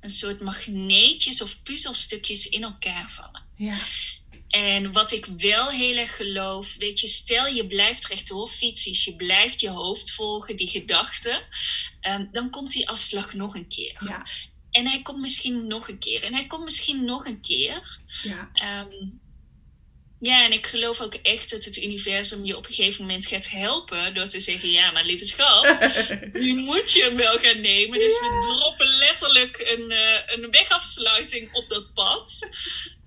[0.00, 3.42] een soort magneetjes of puzzelstukjes in elkaar vallen.
[3.56, 3.78] Ja.
[4.48, 9.16] En wat ik wel heel erg geloof, weet je, stel je blijft rechtdoor fietsen, je
[9.16, 11.42] blijft je hoofd volgen, die gedachten,
[12.00, 13.96] ehm, dan komt die afslag nog een keer.
[14.04, 14.26] Ja.
[14.70, 16.22] En hij komt misschien nog een keer.
[16.22, 17.98] En hij komt misschien nog een keer.
[18.22, 18.50] Ja.
[18.52, 19.08] Ehm,
[20.20, 23.48] ja, en ik geloof ook echt dat het universum je op een gegeven moment gaat
[23.50, 25.88] helpen door te zeggen: Ja, maar lieve schat,
[26.32, 27.98] nu moet je hem wel gaan nemen.
[27.98, 28.20] Dus Ja.
[28.20, 32.48] we droppen letterlijk een, eh, een wegafsluiting op dat pad.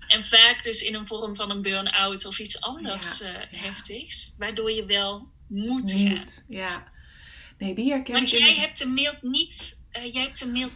[0.08, 4.34] En vaak dus in een vorm van een burn-out of iets anders Ja, eh, heftigs,
[4.38, 6.24] waardoor je wel moet gaan.
[6.48, 6.92] Ja.
[7.58, 8.38] Nee, die herken Want ik.
[8.38, 9.82] jij in- hebt de mild niet.
[9.90, 10.72] eh, jij hebt de mild.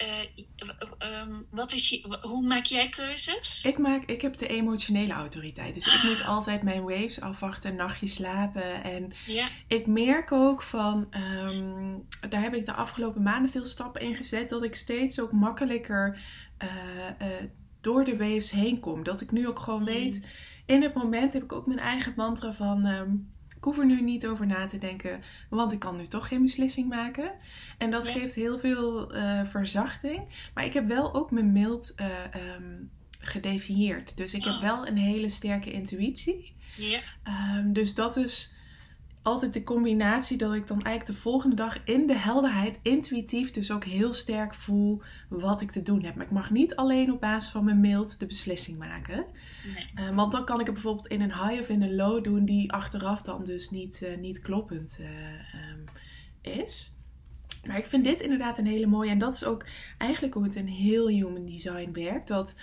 [0.00, 3.64] Eh, ehm, wat is je, hoe maak jij keuzes?
[3.64, 5.74] Ik, maak, ik heb de emotionele autoriteit.
[5.74, 8.82] Dus ik moet altijd mijn waves afwachten, een nachtje slapen.
[8.84, 11.98] En Ja, ik merk ook van, ehm,
[12.30, 16.20] daar heb ik de afgelopen maanden veel stappen in gezet, dat ik steeds ook makkelijker
[16.58, 16.68] eh,
[17.18, 17.44] eh,
[17.80, 19.02] door de waves heen kom.
[19.02, 19.84] Dat ik nu ook gewoon Mm.
[19.86, 20.26] weet,
[20.66, 23.10] in het moment heb ik ook mijn eigen mantra van, ehm,
[23.60, 26.42] Ik hoef er nu niet over na te denken, want ik kan nu toch geen
[26.42, 27.32] beslissing maken.
[27.78, 30.50] En dat geeft heel veel uh, verzachting.
[30.54, 32.06] Maar ik heb wel ook mijn mild uh,
[32.56, 34.16] um, gedefinieerd.
[34.16, 34.60] Dus ik heb oh.
[34.60, 36.54] wel een hele sterke intuïtie.
[36.76, 37.00] Ja.
[37.56, 38.54] Um, dus dat is
[39.22, 43.70] altijd de combinatie dat ik dan eigenlijk de volgende dag in de helderheid intuïtief dus
[43.70, 46.14] ook heel sterk voel wat ik te doen heb.
[46.14, 49.24] Maar ik mag niet alleen op basis van mijn mild de beslissing maken.
[49.74, 50.08] Nee.
[50.08, 52.44] Uh, want dan kan ik het bijvoorbeeld in een high of in een low doen
[52.44, 55.06] die achteraf dan dus niet, uh, niet kloppend uh,
[55.70, 55.84] um,
[56.40, 56.98] is.
[57.66, 59.10] Maar ik vind dit inderdaad een hele mooie.
[59.10, 59.66] En dat is ook
[59.98, 62.28] eigenlijk hoe het in heel human design werkt.
[62.28, 62.60] Dat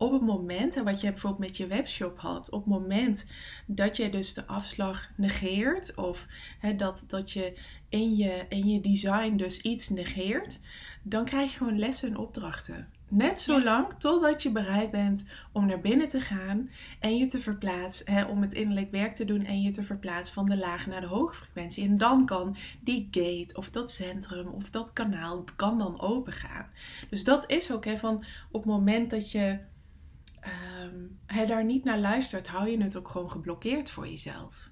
[0.00, 3.30] op het moment, en wat je bijvoorbeeld met je webshop had, op het moment
[3.66, 6.26] dat je dus de afslag negeert, of
[6.58, 7.58] hè, dat, dat je
[7.88, 10.60] in, je in je design dus iets negeert,
[11.02, 12.88] dan krijg je gewoon lessen en opdrachten.
[13.08, 17.40] Net zo lang totdat je bereid bent om naar binnen te gaan en je te
[17.40, 20.88] verplaatsen, hè, om het innerlijk werk te doen en je te verplaatsen van de lage
[20.88, 21.84] naar de hoge frequentie.
[21.84, 26.66] En dan kan die gate of dat centrum of dat kanaal kan dan open gaan.
[27.10, 29.58] Dus dat is ook hè, van op het moment dat je
[30.44, 34.68] um, hij daar niet naar luistert, hou je het ook gewoon geblokkeerd voor jezelf.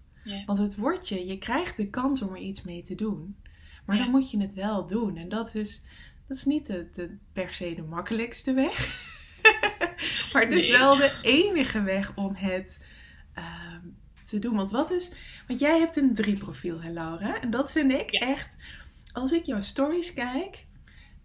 [0.46, 3.36] Want het wordt je, je krijgt de kans om er iets mee te doen.
[3.84, 5.16] Maar dan moet je het wel doen.
[5.16, 5.86] En dat is,
[6.26, 9.06] dat is niet de, de per se de makkelijkste weg.
[10.32, 12.86] maar het is wel de enige weg om het
[13.38, 13.74] uh,
[14.24, 14.56] te doen.
[14.56, 15.12] Want wat is.
[15.46, 17.40] Want jij hebt een drie profiel, hè, Laura?
[17.40, 18.56] En dat vind ik echt.
[19.12, 20.66] Als ik jouw stories kijk,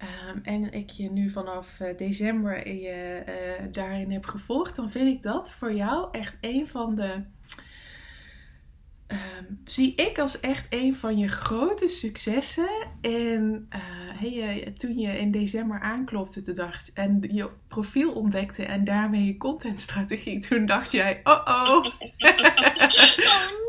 [0.04, 5.08] Um, en ik je nu vanaf uh, december je, uh, daarin heb gevolgd, dan vind
[5.08, 7.22] ik dat voor jou echt een van de.
[9.08, 12.70] Um, zie ik als echt een van je grote successen.
[13.02, 13.80] En uh,
[14.20, 19.38] hey, toen je in december aanklopte te dacht, en je profiel ontdekte en daarmee je
[19.38, 21.70] contentstrategie, toen dacht jij: oh oh.
[21.70, 21.84] oh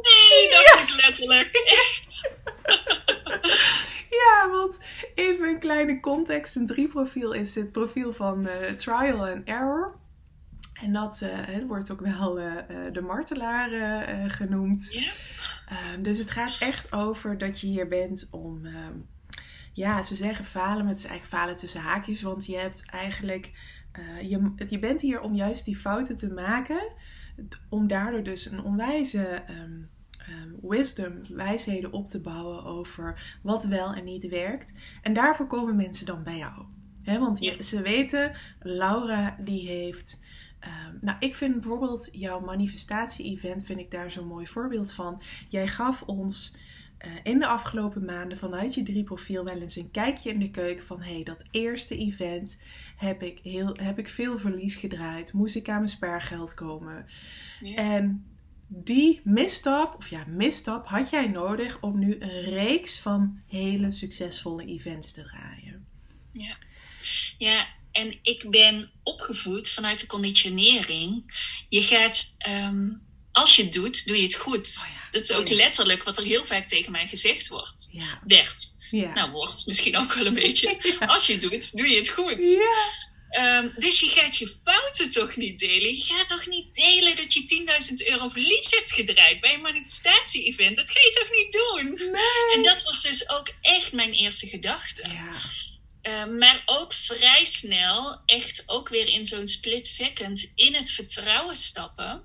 [0.02, 0.82] nee, dacht ja.
[0.82, 1.50] ik letterlijk.
[1.52, 2.30] Echt.
[4.24, 4.80] Ja, want
[5.14, 6.56] even een kleine context.
[6.56, 9.94] Een drie profiel is het profiel van uh, trial and error.
[10.80, 12.52] En dat uh, wordt ook wel uh,
[12.92, 13.70] de martelaar
[14.30, 14.92] genoemd.
[14.92, 16.02] Yeah.
[16.02, 18.96] dus het gaat echt over dat je hier bent om, ehm,
[19.72, 22.22] ja, ze zeggen falen, maar het is eigenlijk falen tussen haakjes.
[22.22, 23.52] Want je hebt eigenlijk,
[24.22, 26.92] je, je bent hier om juist die fouten te maken.
[27.68, 29.90] Om daardoor dus een onwijze um,
[30.62, 34.74] wisdom, wijsheden op te bouwen over wat wel en niet werkt.
[35.02, 36.64] En daarvoor komen mensen dan bij jou.
[37.02, 40.24] He, want je, ze weten, Laura die heeft.
[40.60, 45.22] Um, nou, ik vind bijvoorbeeld jouw manifestatie-event, vind ik daar zo'n mooi voorbeeld van.
[45.48, 46.56] Jij gaf ons
[47.06, 50.50] uh, in de afgelopen maanden vanuit je drie profiel wel eens een kijkje in de
[50.50, 52.62] keuken van hé, hey, dat eerste event
[52.96, 55.32] heb ik, heel, heb ik veel verlies gedraaid.
[55.32, 57.06] Moest ik aan mijn spaargeld komen.
[57.60, 57.76] Ja.
[57.76, 58.24] En
[58.76, 64.64] die misstap, of ja, misstap had jij nodig om nu een reeks van hele succesvolle
[64.64, 65.86] events te draaien.
[66.32, 66.56] Ja,
[67.38, 71.24] ja en ik ben opgevoed vanuit de conditionering.
[71.68, 74.82] Je gaat, um, als je het doet, doe je het goed.
[74.82, 75.10] Oh ja.
[75.10, 77.88] Dat is ook letterlijk wat er heel vaak tegen mij gezegd wordt.
[77.92, 78.20] Ja.
[78.26, 78.72] Werd.
[78.90, 80.96] Nou, wordt misschien ook wel een beetje.
[81.06, 82.42] Als je het doet, doe je het goed.
[83.38, 85.94] Um, dus je gaat je fouten toch niet delen.
[85.94, 87.66] Je gaat toch niet delen dat je
[88.04, 90.76] 10.000 euro verlies hebt gedraaid bij een manifestatie-event.
[90.76, 92.10] Dat ga je toch niet doen?
[92.12, 92.54] Nee.
[92.54, 95.08] En dat was dus ook echt mijn eerste gedachte.
[95.08, 95.42] Ja.
[96.02, 101.56] Uh, maar ook vrij snel, echt ook weer in zo'n split second, in het vertrouwen
[101.56, 102.22] stappen.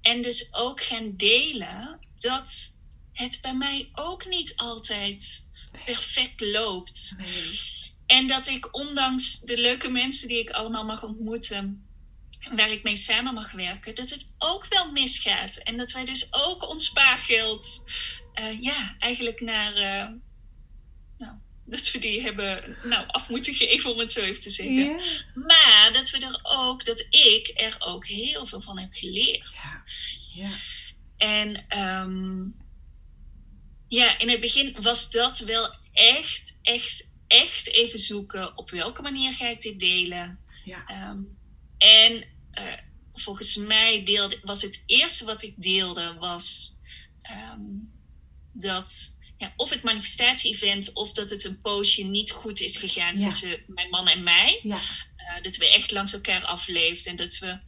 [0.00, 2.76] En dus ook gaan delen dat
[3.12, 5.48] het bij mij ook niet altijd
[5.84, 7.14] perfect loopt.
[7.16, 7.79] Nee.
[8.10, 11.86] En dat ik ondanks de leuke mensen die ik allemaal mag ontmoeten,
[12.54, 15.56] waar ik mee samen mag werken, dat het ook wel misgaat.
[15.56, 17.82] En dat wij dus ook ons spaargeld,
[18.40, 20.14] uh, ja, eigenlijk naar, uh,
[21.18, 24.74] nou, dat we die hebben nou, af moeten geven, om het zo even te zeggen.
[24.74, 25.02] Yeah.
[25.34, 29.54] Maar dat we er ook, dat ik er ook heel veel van heb geleerd.
[29.56, 29.84] Ja.
[30.34, 30.58] Yeah.
[31.16, 32.56] En um,
[33.88, 39.32] ja, in het begin was dat wel echt, echt echt even zoeken op welke manier
[39.32, 40.38] ga ik dit delen.
[40.64, 41.10] Ja.
[41.10, 41.38] Um,
[41.78, 42.72] en uh,
[43.12, 46.76] volgens mij deelde, was het eerste wat ik deelde was
[47.52, 47.92] um,
[48.52, 53.20] dat ja, of het manifestatie-event of dat het een poosje niet goed is gegaan ja.
[53.20, 54.60] tussen mijn man en mij.
[54.62, 54.80] Ja.
[55.16, 57.58] Uh, dat we echt langs elkaar afleefden en dat we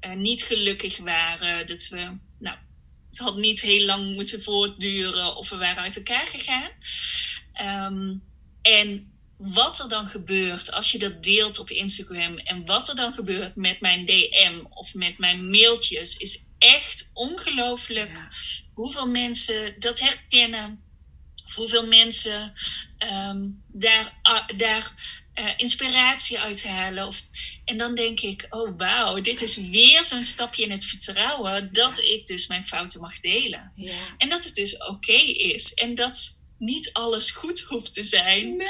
[0.00, 1.66] uh, niet gelukkig waren.
[1.66, 2.56] Dat we, nou,
[3.08, 6.70] het had niet heel lang moeten voortduren of we waren uit elkaar gegaan.
[7.94, 8.22] Um,
[8.66, 13.12] en wat er dan gebeurt als je dat deelt op Instagram en wat er dan
[13.12, 18.18] gebeurt met mijn DM of met mijn mailtjes is echt ongelooflijk
[18.74, 20.82] hoeveel mensen dat herkennen,
[21.54, 22.54] hoeveel mensen
[22.98, 24.20] ehm, daar,
[24.56, 24.92] daar
[25.34, 27.06] uh, inspiratie uithalen.
[27.06, 27.20] Of,
[27.64, 31.98] en dan denk ik, oh wauw, dit is weer zo'n stapje in het vertrouwen dat
[31.98, 33.72] ik dus mijn fouten mag delen.
[33.76, 34.14] Ja.
[34.18, 35.74] En dat het dus oké is.
[35.74, 38.66] En dat niet alles goed hoeft te zijn Nee.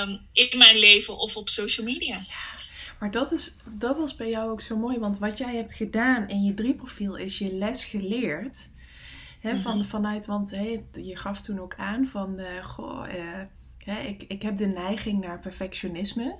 [0.00, 2.14] um, in mijn leven of op social media.
[2.14, 2.58] Ja,
[3.00, 4.98] maar dat, is, dat was bij jou ook zo mooi.
[4.98, 8.68] Want wat jij hebt gedaan in je drie profiel is je les geleerd.
[9.40, 9.86] Hè, van, Mhm.
[9.88, 13.40] vanuit, want hè, je gaf toen ook aan van, eh, goh, eh,
[13.78, 16.36] hè, ik, ik heb de neiging naar perfectionisme.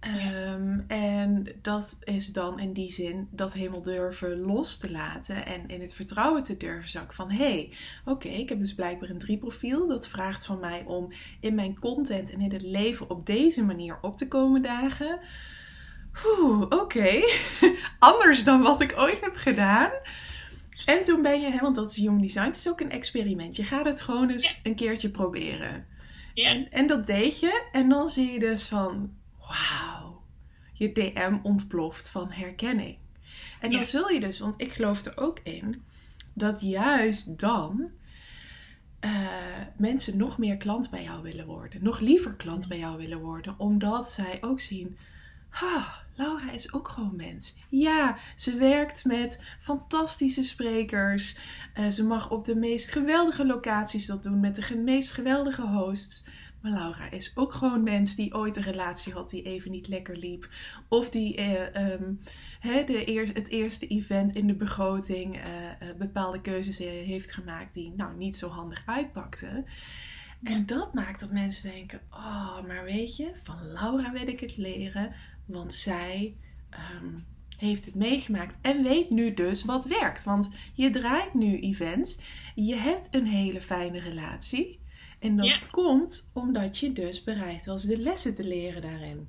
[0.00, 5.68] Ehm, En dat is dan in die zin dat helemaal durven los te laten en
[5.68, 7.72] in het vertrouwen te durven zakken van hé, hey,
[8.04, 9.86] oké, ik heb dus blijkbaar een drie profiel.
[9.86, 13.98] Dat vraagt van mij om in mijn content en in het leven op deze manier
[14.02, 15.20] op te komen dagen.
[16.26, 17.20] Oeh, oké.
[17.98, 19.90] Anders dan wat ik ooit heb gedaan.
[20.86, 23.56] En toen ben je, hè, want dat is human design, het is ook een experiment.
[23.56, 25.86] Je gaat het gewoon eens een keertje proberen.
[26.34, 27.68] Ja, En, en dat deed je.
[27.72, 29.17] En dan zie je dus van,
[29.48, 30.22] wauw,
[30.72, 32.96] je DM ontploft van herkenning.
[33.60, 33.84] En dan Ja.
[33.86, 35.82] zul je dus, want ik geloof er ook in,
[36.34, 37.90] dat juist dan
[39.00, 39.26] eh,
[39.76, 41.82] mensen nog meer klant bij jou willen worden.
[41.82, 43.54] Nog liever klant bij jou willen worden.
[43.58, 44.98] Omdat zij ook zien,
[45.48, 47.56] ha, Laura is ook gewoon mens.
[47.68, 51.38] Ja, ze werkt met fantastische sprekers.
[51.74, 56.26] Eh, ze mag op de meest geweldige locaties dat doen met de meest geweldige hosts.
[56.68, 60.16] Maar Laura is ook gewoon mens die ooit een relatie had die even niet lekker
[60.16, 60.48] liep.
[60.88, 62.12] Of die eh, ehm,
[62.86, 67.92] de eer- het eerste event in de begroting eh, eh, bepaalde keuzes heeft gemaakt die
[67.96, 69.64] nou niet zo handig uitpakten.
[70.42, 74.56] En dat maakt dat mensen denken: oh, maar weet je, van Laura wil ik het
[74.56, 76.34] leren, want zij
[76.70, 77.18] ehm,
[77.58, 80.24] heeft het meegemaakt en weet nu dus wat werkt.
[80.24, 82.20] Want je draait nu events,
[82.54, 84.80] je hebt een hele fijne relatie.
[85.18, 85.58] En dat Ja.
[85.70, 89.28] komt omdat je dus bereid was de lessen te leren daarin.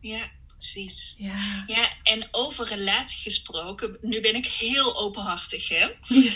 [0.00, 1.14] ja, precies.
[1.18, 1.64] Ja.
[1.66, 5.86] Ja, en over relatie gesproken, nu ben ik heel openhartig, hè.
[6.08, 6.30] Ja.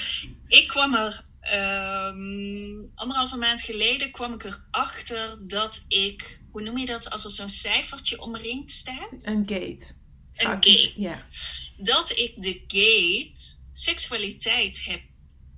[0.47, 6.87] Ik kwam er ehm, anderhalve maand geleden kwam ik erachter dat ik, hoe noem je
[6.87, 9.27] dat, als er zo'n cijfertje omringd staat?
[9.27, 9.95] Een gate.
[10.35, 10.93] Een gate.
[10.97, 11.27] Ja.
[11.77, 15.01] Dat ik de gate seksualiteit heb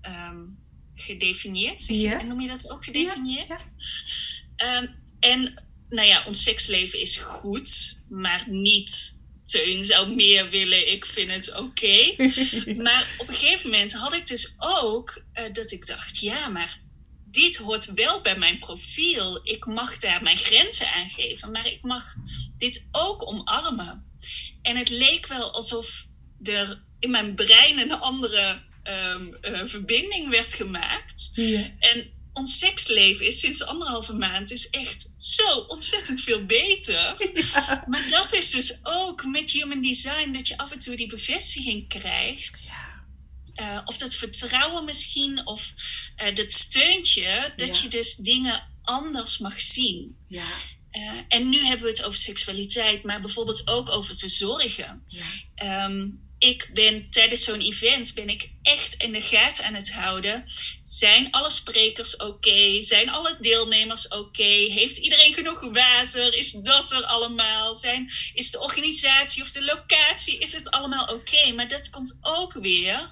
[0.00, 0.40] ehm,
[1.02, 1.82] gedefinieerd.
[1.82, 2.24] Zeg je-.
[2.24, 3.66] Noem je dat ook gedefinieerd?
[4.56, 4.86] Ehm,
[5.20, 5.54] en
[5.88, 9.20] nou ja, ons seksleven is goed, maar niet.
[9.44, 12.14] Teun zou meer willen, ik vind het oké.
[12.84, 16.80] Maar op een gegeven moment had ik dus ook eh, dat ik dacht: ja, maar
[17.26, 19.40] dit hoort wel bij mijn profiel.
[19.42, 22.14] Ik mag daar mijn grenzen aan geven, maar ik mag
[22.58, 24.10] dit ook omarmen.
[24.62, 26.06] En het leek wel alsof
[26.42, 31.30] er in mijn brein een andere ehm, eh, verbinding werd gemaakt.
[31.78, 37.16] En ons seksleven is sinds anderhalve maand is echt zo ontzettend veel beter.
[37.52, 37.84] Ja.
[37.86, 41.88] Maar dat is dus ook met human design dat je af en toe die bevestiging
[41.88, 42.64] krijgt.
[42.66, 42.90] Ja.
[43.54, 45.72] Eh, of dat vertrouwen misschien, of
[46.16, 47.82] eh, dat steuntje, dat Ja.
[47.82, 50.16] je dus dingen anders mag zien.
[50.28, 50.46] Ja.
[51.28, 55.02] En nu hebben we het over seksualiteit, maar bijvoorbeeld ook over verzorgen.
[55.06, 55.24] Ja.
[55.54, 56.08] Ehm,
[56.42, 60.44] ik ben tijdens zo'n event ben ik echt in de gaten aan het houden.
[60.83, 62.81] Zijn alle sprekers oké?
[62.81, 64.42] Zijn alle deelnemers oké?
[64.78, 66.35] Heeft iedereen genoeg water?
[66.35, 67.74] Is dat er allemaal?
[67.74, 71.52] Zijn, is de organisatie of de locatie, is het allemaal oké?
[71.52, 73.11] Maar dat komt ook weer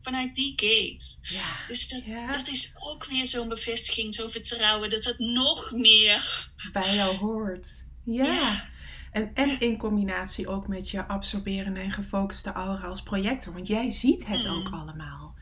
[0.00, 1.34] vanuit die gate.
[1.34, 1.66] Ja.
[1.66, 2.30] Dus dat, Ja.
[2.30, 6.50] dat is ook weer zo'n bevestiging, zo'n vertrouwen, dat het nog meer.
[6.72, 7.68] bij jou hoort.
[8.04, 8.24] Ja.
[8.24, 8.70] Ja.
[9.12, 13.52] En, en in combinatie ook met je absorberende en gefocuste aura als projector.
[13.52, 14.54] Want jij ziet het Mm.
[14.54, 15.34] ook allemaal.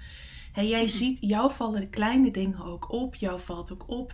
[0.55, 0.89] Jij Mhm.
[0.89, 3.15] ziet, jou vallen de kleine dingen ook op.
[3.15, 4.13] Jou valt ook op.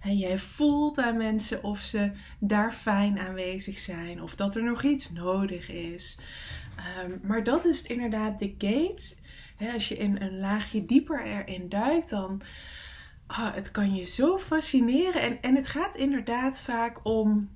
[0.00, 4.22] Hè, jij voelt aan mensen of ze daar fijn aanwezig zijn.
[4.22, 6.18] Of dat er nog iets nodig is.
[6.76, 9.16] Ehm, maar dat is inderdaad de gate.
[9.74, 12.40] Als je in een laagje dieper erin duikt, dan
[13.26, 15.20] ah, het kan je zo fascineren.
[15.22, 17.48] En, en het gaat inderdaad vaak om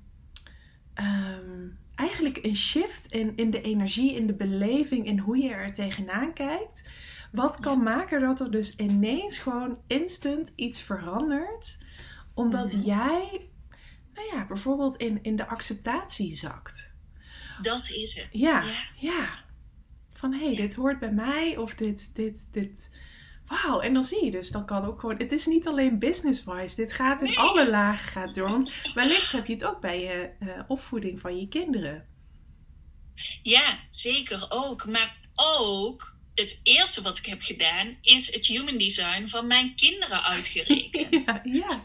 [1.03, 5.73] ehm, eigenlijk een shift in, in de energie, in de beleving, in hoe je er
[5.73, 6.89] tegenaan kijkt.
[7.31, 11.77] Wat kan maken dat er dus ineens gewoon instant iets verandert,
[12.33, 12.81] omdat Mhm.
[12.81, 13.47] jij,
[14.13, 16.95] nou ja, bijvoorbeeld in, in de acceptatie zakt.
[17.61, 18.27] Dat is het.
[18.41, 19.11] Ja, ja.
[19.11, 19.29] ja.
[20.13, 22.89] Van hé, hey, dit hoort bij mij of dit, dit, dit.
[23.49, 25.17] Wauw, en dan zie je dus, dan kan ook gewoon.
[25.17, 27.37] Het is niet alleen business-wise, dit gaat in Nee.
[27.39, 28.49] alle lagen gaat door.
[28.49, 32.05] Want wellicht heb je het ook bij je eh, opvoeding van je kinderen.
[33.41, 34.85] Ja, zeker ook.
[34.85, 40.23] Maar ook het eerste wat ik heb gedaan is het human design van mijn kinderen
[40.23, 41.25] uitgerekend.
[41.25, 41.83] ja, ja.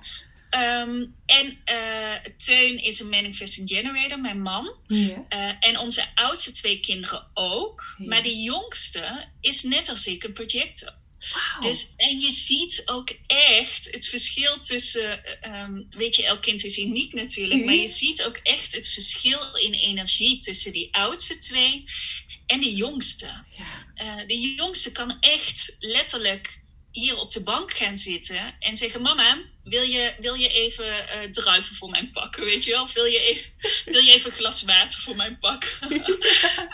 [0.51, 4.75] Ehm, en uh, Teun is een manifesting generator, mijn man.
[4.87, 5.19] Uh,
[5.61, 7.95] en onze oudste twee kinderen ook.
[7.99, 10.95] Maar de jongste is net als ik een projector.
[11.61, 16.79] Dus, en je ziet ook echt het verschil tussen, um, weet je, elk kind is
[16.79, 21.85] uniek natuurlijk, maar je ziet ook echt het verschil in energie tussen die oudste twee
[22.47, 23.45] en de jongste.
[23.57, 23.83] ja.
[23.95, 29.43] Uh, de jongste kan echt letterlijk hier op de bank gaan zitten en zeggen: Mama,
[29.65, 32.45] wil je, wil je even uh, druiven voor mijn pakken?
[32.45, 32.83] Weet je wel?
[32.83, 33.53] Of wil je even,
[33.93, 35.79] wil je even een glas water voor mijn pak?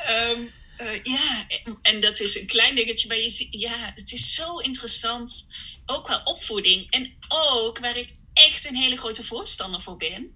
[0.09, 1.47] um, uh, ja,
[1.83, 5.49] en, dat is een klein dingetje, maar je ziet, ja, het is zo interessant.
[5.87, 10.33] Ook qua opvoeding en ook waar ik echt een hele grote voorstander voor ben.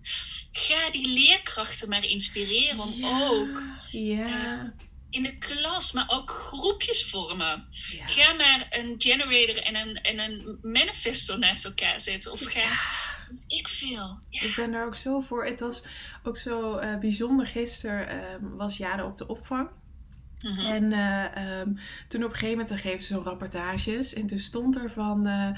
[0.53, 3.28] Ga die leerkrachten maar inspireren om ja.
[3.28, 3.62] ook.
[3.90, 4.26] Ja.
[4.26, 4.70] Uh,
[5.11, 7.66] in de klas, maar ook groepjes vormen.
[7.70, 8.07] Ja.
[8.07, 12.32] Ga maar een generator en een, en een manifestor naast elkaar zetten.
[12.32, 12.78] Of ga,
[13.28, 14.18] weet ik veel.
[14.30, 15.47] Ik ben daar ook zo voor.
[15.47, 15.84] Het was
[16.22, 17.47] ook zo uh, bijzonder.
[17.47, 19.68] Gisteren uh, was Jade op de opvang.
[20.45, 20.72] Mhm.
[20.72, 21.78] En uh, um,
[22.09, 24.14] toen op een gegeven moment geven ze zo rapportages.
[24.14, 25.26] En toen stond er van...
[25.26, 25.49] uh,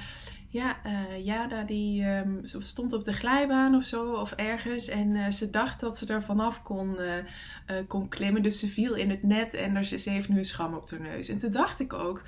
[0.48, 4.88] ja, uh, Jada die um, stond op de glijbaan of zo, of ergens.
[4.88, 8.42] En uh, ze dacht dat ze er vanaf kon, uh, kon klimmen.
[8.42, 11.00] Dus ze viel in het net en er, ze heeft nu een schram op haar
[11.00, 11.28] neus.
[11.28, 12.22] En toen dacht ik ook...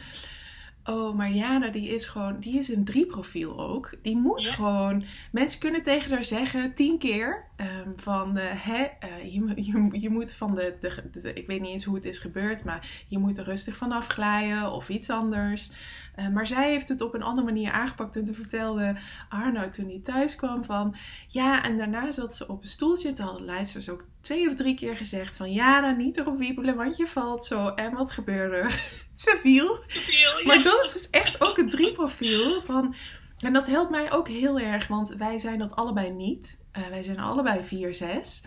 [0.85, 3.95] Oh, maar Jana, die is gewoon, die is een drie profiel ook.
[4.03, 4.53] Die moet Ja.
[4.53, 10.01] gewoon, mensen kunnen tegen haar zeggen tien keer um, van, uh, hè, uh, je, je,
[10.01, 13.05] je moet van de, de, de, ik weet niet eens hoe het is gebeurd, maar
[13.09, 15.73] je moet er rustig vanaf glijden of iets anders.
[16.19, 18.97] Uh, maar zij heeft het op een andere manier aangepakt en toen vertelde
[19.29, 20.97] Arno toen hij thuis kwam van,
[21.29, 23.13] ja, en daarna zat ze op een stoeltje.
[23.13, 26.77] Toen hadden leidsters ook twee of drie keer gezegd van, ja, dan niet erop wiebelen,
[26.77, 27.69] want je valt zo.
[27.69, 28.83] En wat gebeurde er?
[29.15, 29.79] ze viel.
[29.87, 30.47] Veel, ja.
[30.47, 32.95] Maar dat is dus echt ook een drie profiel van...
[33.39, 36.65] En dat helpt mij ook heel erg, want wij zijn dat allebei niet.
[36.79, 38.45] Uh, wij zijn allebei 4, 6.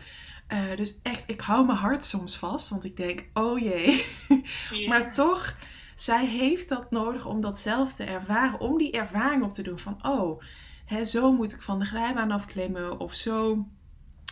[0.53, 4.05] Uh, dus echt, ik hou mijn hart soms vast, want ik denk, oh jee.
[4.89, 5.55] Maar toch,
[5.95, 8.59] zij heeft dat nodig om dat zelf te ervaren.
[8.59, 10.41] Om die ervaring op te doen van, oh,
[10.85, 12.99] hè, zo moet ik van de glijbaan afklimmen.
[12.99, 13.67] Of zo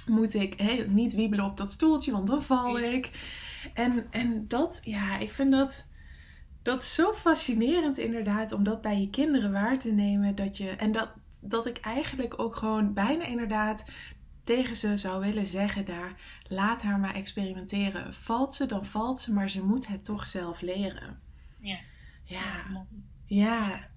[0.07, 3.09] moet ik hè, niet wiebelen op dat stoeltje, want dan val ik.
[3.73, 5.89] En, en dat, ja, ik vind dat
[6.69, 10.35] dat is zo fascinerend inderdaad om dat bij je kinderen waar te nemen.
[10.35, 11.09] Dat je, en dat,
[11.41, 13.91] dat ik eigenlijk ook gewoon bijna inderdaad
[14.43, 16.13] tegen ze zou willen zeggen daar.
[16.47, 18.13] Laat haar maar experimenteren.
[18.13, 21.19] Valt ze, dan valt ze, maar ze moet het toch zelf leren.
[21.57, 21.77] Ja.
[22.23, 22.85] Ja.
[23.25, 23.87] Ja.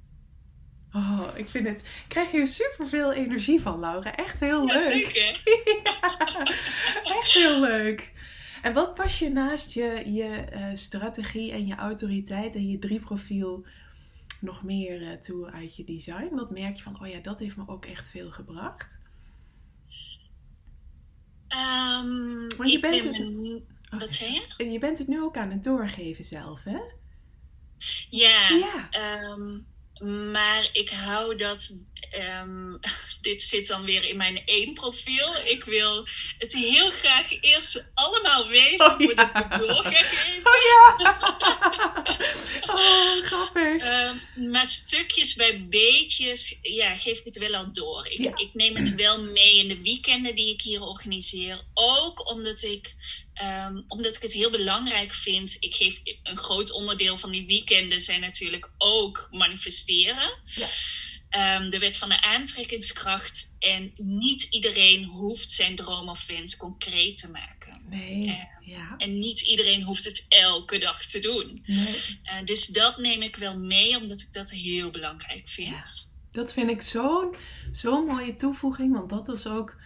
[0.93, 1.81] Oh, ik vind het...
[1.81, 4.17] Ik krijg hier superveel energie van, Laura.
[4.17, 5.41] Echt heel Ja, leuk.
[5.85, 6.45] Ja,
[7.03, 8.13] echt heel leuk.
[8.63, 13.01] En wat pas je naast je, je uh, strategie en je autoriteit en je drie
[13.01, 13.65] profiel
[14.41, 16.29] nog meer uh, toe uit je design?
[16.35, 19.01] Wat merk je van, oh ja, dat heeft me ook echt veel gebracht?
[21.49, 24.71] Um, Want je ik bent ben het- me- Oh, Wat zei je?
[24.71, 26.79] Je bent het nu ook aan het doorgeven zelf, hè?
[28.11, 28.89] Ja, Ja.
[28.91, 29.59] ehm,
[30.31, 31.79] maar ik hou dat.
[32.13, 32.77] Ehm,
[33.21, 35.37] dit zit dan weer in mijn één profiel.
[35.45, 36.07] Ik wil
[36.39, 39.45] het heel graag eerst allemaal weten Oh, voordat ja.
[39.45, 40.47] ik het door ga geven.
[40.47, 40.97] Oh ja!
[42.77, 43.83] oh, grappig.
[43.83, 44.17] Ehm,
[44.51, 48.07] maar stukjes bij beetjes, ja, geef ik het wel al door.
[48.09, 48.31] Ik, Ja.
[48.37, 51.65] ik neem het wel mee in de weekenden die ik hier organiseer.
[51.75, 52.95] Ook omdat ik,
[53.35, 55.57] ehm, omdat ik het heel belangrijk vind.
[55.61, 60.33] Ik geef een groot onderdeel van die weekenden zijn natuurlijk ook manifesteren.
[60.45, 60.67] Ja.
[61.33, 63.57] Ehm, de wet van de aantrekkingskracht.
[63.59, 67.81] En niet iedereen hoeft zijn droom of wens concreet te maken.
[67.89, 68.95] Nee, Eh, ja.
[68.99, 71.63] En niet iedereen hoeft het elke dag te doen.
[71.67, 72.21] Nee.
[72.25, 76.11] Uh, dus dat neem ik wel mee, omdat ik dat heel belangrijk vind.
[76.33, 77.37] Dat vind ik zo'n
[77.73, 79.77] zo'n mooie toevoeging, want dat was ook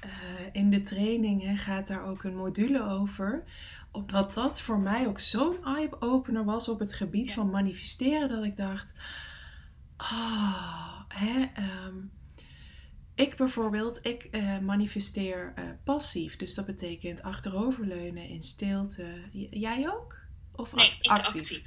[0.00, 0.10] eh,
[0.52, 3.44] in de training, hè, gaat daar ook een module over.
[3.92, 7.34] Omdat dat voor mij ook zo'n eye-opener was op het gebied Ja.
[7.34, 8.94] van manifesteren, dat ik dacht,
[9.96, 11.94] ah, hè, ehm,
[13.14, 16.36] ik bijvoorbeeld, ik eh, manifesteer eh, passief.
[16.36, 19.06] Dus dat betekent achteroverleunen in stilte.
[19.32, 20.14] J- jij ook?
[20.52, 21.62] Of Nee, act- ik actief.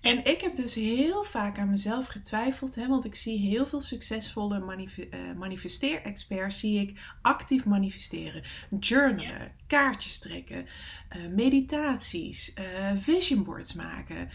[0.00, 3.80] en ik heb dus heel vaak aan mezelf getwijfeld, hè, want ik zie heel veel
[3.80, 8.42] succesvolle manif- eh, manifesteer-experts zie ik actief manifesteren.
[8.80, 10.66] Journalen, kaartjes trekken,
[11.30, 14.28] meditaties, eh, vision boards maken.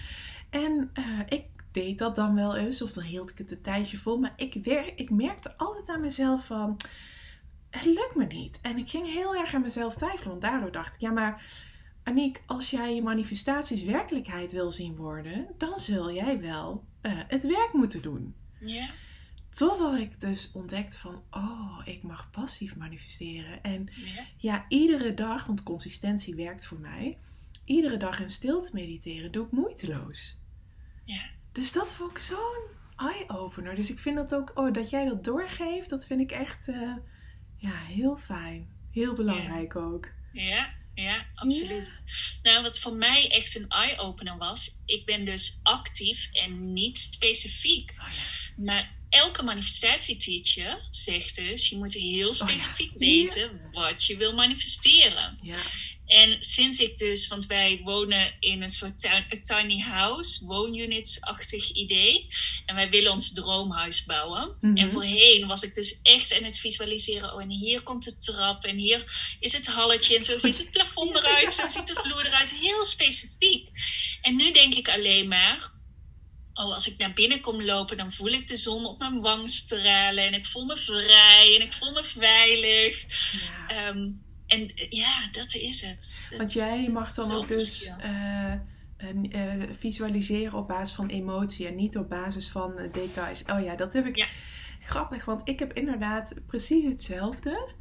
[0.49, 0.91] En
[1.27, 4.33] ik deed dat dan wel eens, of dan hield ik het een tijdje vol, maar
[4.35, 6.77] ik, wer- ik merkte altijd aan mezelf van,
[7.69, 8.59] het lukt me niet.
[8.61, 11.67] En ik ging heel erg aan mezelf twijfelen, want daardoor dacht ik, ja maar
[12.03, 17.43] Aniek, als jij je manifestaties werkelijkheid wil zien worden, dan zul jij wel uh, het
[17.43, 18.35] werk moeten doen.
[18.59, 18.89] Ja.
[19.49, 23.63] Totdat ik dus ontdekte van, oh, ik mag passief manifesteren.
[23.63, 24.25] En Ja.
[24.37, 27.17] ja, iedere dag, want consistentie werkt voor mij,
[27.65, 30.37] iedere dag in stilte mediteren doe ik moeiteloos.
[31.03, 31.21] Ja.
[31.59, 33.75] Dus dat vond ik zo'n eye-opener.
[33.75, 36.95] Dus ik vind dat ook, oh, dat jij dat doorgeeft, dat vind ik echt, eh,
[37.57, 38.67] ja, heel fijn.
[38.91, 40.07] Heel belangrijk ook.
[40.33, 41.93] Ja, ja, absoluut.
[42.43, 47.91] Nou, wat voor mij echt een eye-opener was, ik ben dus actief en niet specifiek.
[48.01, 48.63] Oh, ja.
[48.65, 52.97] Maar elke manifestatieteacher zegt dus, je moet heel specifiek Ja.
[52.99, 55.37] weten wat je wil manifesteren.
[55.41, 55.61] Ja.
[56.09, 62.27] En sinds ik dus, want wij wonen in een soort tuin, tiny house, woonunits-achtig idee.
[62.65, 64.55] En wij willen ons droomhuis bouwen.
[64.59, 64.77] Mhm.
[64.77, 67.33] En voorheen was ik dus echt aan het visualiseren.
[67.33, 70.17] Oh, en hier komt de trap en hier is het halletje.
[70.17, 72.51] En zo ziet het plafond eruit, zo ziet de vloer eruit.
[72.51, 73.69] Heel specifiek.
[74.21, 75.77] En nu denk ik alleen maar,
[76.53, 79.49] Oh, als ik naar binnen kom lopen, dan voel ik de zon op mijn wang
[79.49, 80.25] stralen.
[80.25, 83.05] En ik voel me vrij en ik voel me veilig.
[83.31, 83.67] ja.
[83.67, 84.07] Ehm,
[84.49, 86.23] en eh, ja, dat is het.
[86.29, 88.59] Dat- Want jij mag dan ook dus eh, eh,
[89.79, 93.43] visualiseren op basis van emotie en niet op basis van details.
[93.45, 94.25] Oh ja, dat heb ik Ja.
[94.79, 97.73] grappig, want ik heb inderdaad precies hetzelfde.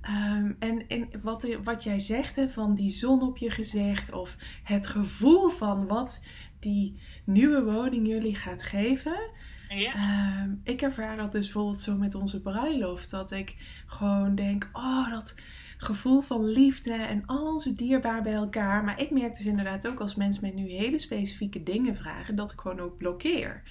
[0.00, 4.36] Ehm, en, en wat, wat jij zegt, hè, van die zon op je gezicht of
[4.62, 6.24] het gevoel van wat
[6.60, 9.30] die nieuwe woning jullie gaat geven.
[9.68, 13.10] Ja, Ehm, ik ervaar dat dus bijvoorbeeld zo met onze bruiloft.
[13.10, 13.56] Dat ik
[13.86, 15.34] gewoon denk, oh, dat
[15.76, 18.84] gevoel van liefde en al onze dierbaar bij elkaar.
[18.84, 22.52] Maar ik merk dus inderdaad ook als mensen mij nu hele specifieke dingen vragen, dat
[22.52, 23.62] ik gewoon ook blokkeer.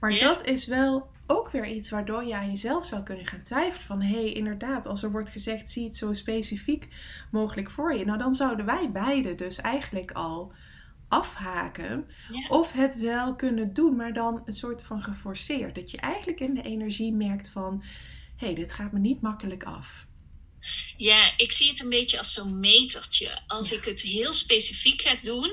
[0.00, 0.24] Maar Ja.
[0.24, 3.86] dat is wel ook weer iets waardoor je aan jezelf zou kunnen gaan twijfelen.
[3.86, 6.88] Van hé, hey, inderdaad, als er wordt gezegd, zie het zo specifiek
[7.30, 8.04] mogelijk voor je.
[8.04, 10.52] Nou, dan zouden wij beiden dus eigenlijk al
[11.08, 12.06] afhaken.
[12.30, 12.48] ja.
[12.48, 15.74] Of het wel kunnen doen, maar dan een soort van geforceerd.
[15.74, 17.82] Dat je eigenlijk in de energie merkt van...
[18.36, 20.06] hé, hey, dit gaat me niet makkelijk af.
[20.96, 23.40] Ja, ik zie het een beetje als zo'n metertje.
[23.46, 25.52] Als ik het heel specifiek ga doen,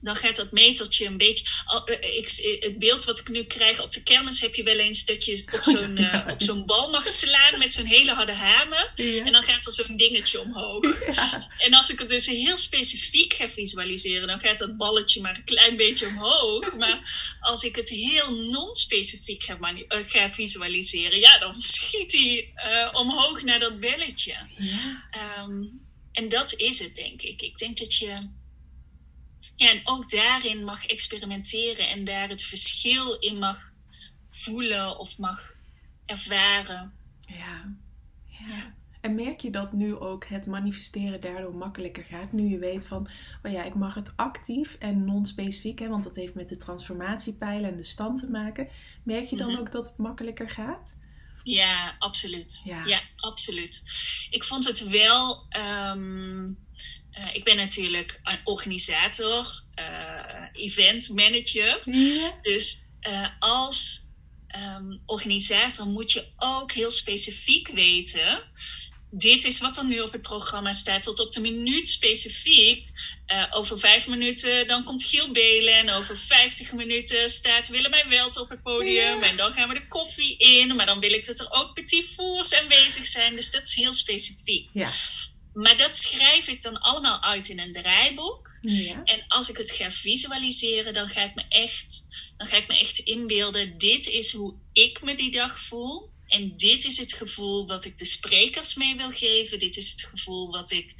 [0.00, 1.44] dan gaat dat metertje een beetje.
[1.64, 4.78] al- eh, ik, het beeld wat ik nu krijg op de kermis heb je wel
[4.78, 8.32] eens dat je op zo'n eh, op zo'n bal mag slaan met zo'n hele harde
[8.32, 8.92] hamer.
[8.96, 11.06] En dan gaat er zo'n dingetje omhoog.
[11.14, 11.48] Ja.
[11.58, 15.44] En als ik het dus heel specifiek ga visualiseren, dan gaat dat balletje maar een
[15.44, 16.74] klein beetje omhoog.
[16.74, 23.42] Maar als ik het heel non-specifiek ga, eh, visualiseren, ja, dan schiet hij eh, omhoog
[23.42, 24.43] naar dat belletje.
[24.50, 25.04] Ja.
[25.10, 25.64] Ehm,
[26.12, 27.42] en dat is het, denk ik.
[27.42, 28.18] Ik denk dat je.
[29.56, 33.72] Ja, en ook daarin mag experimenteren en daar het verschil in mag
[34.28, 35.56] voelen of mag
[36.06, 36.92] ervaren.
[37.26, 37.74] Ja.
[38.26, 38.74] ja.
[39.00, 42.32] En merk je dat nu ook het manifesteren daardoor makkelijker gaat?
[42.32, 43.08] Nu je weet van,
[43.42, 47.70] oh ja, ik mag het actief en non-specifiek, hè, want dat heeft met de transformatiepijlen
[47.70, 48.68] en de stand te maken.
[49.02, 49.60] Merk je dan Mhm.
[49.60, 50.98] ook dat het makkelijker gaat?
[51.44, 52.62] Ja, absoluut.
[52.64, 52.84] Ja.
[52.84, 53.82] Ja, absoluut.
[54.30, 55.46] Ik vond het wel.
[55.48, 56.44] ehm,
[57.10, 61.82] eh, ik ben natuurlijk een organisator, eh event manager.
[61.84, 62.38] Ja.
[62.42, 64.02] Dus eh, als
[64.46, 68.42] ehm, organisator moet je ook heel specifiek weten.
[69.16, 72.88] Dit is wat er nu op het programma staat, tot op de minuut specifiek.
[73.26, 78.40] Eh, over vijf minuten dan komt Giel Belen en over vijftig minuten staat Willemijn Welt
[78.40, 79.20] op het podium.
[79.20, 79.22] Ja.
[79.22, 82.04] En dan gaan we de koffie in, maar dan wil ik dat er ook petit
[82.04, 83.34] fours aanwezig zijn.
[83.34, 84.68] Dus dat is heel specifiek.
[84.72, 84.92] Ja.
[85.52, 88.58] Maar dat schrijf ik dan allemaal uit in een draaiboek.
[88.60, 89.04] Ja.
[89.04, 92.06] En als ik het ga visualiseren, dan ga ik me echt,
[92.36, 93.78] dan ga ik me echt inbeelden.
[93.78, 96.12] Dit is hoe ik me die dag voel.
[96.28, 99.58] En dit is het gevoel wat ik de sprekers mee wil geven.
[99.58, 100.94] Dit is het gevoel wat ik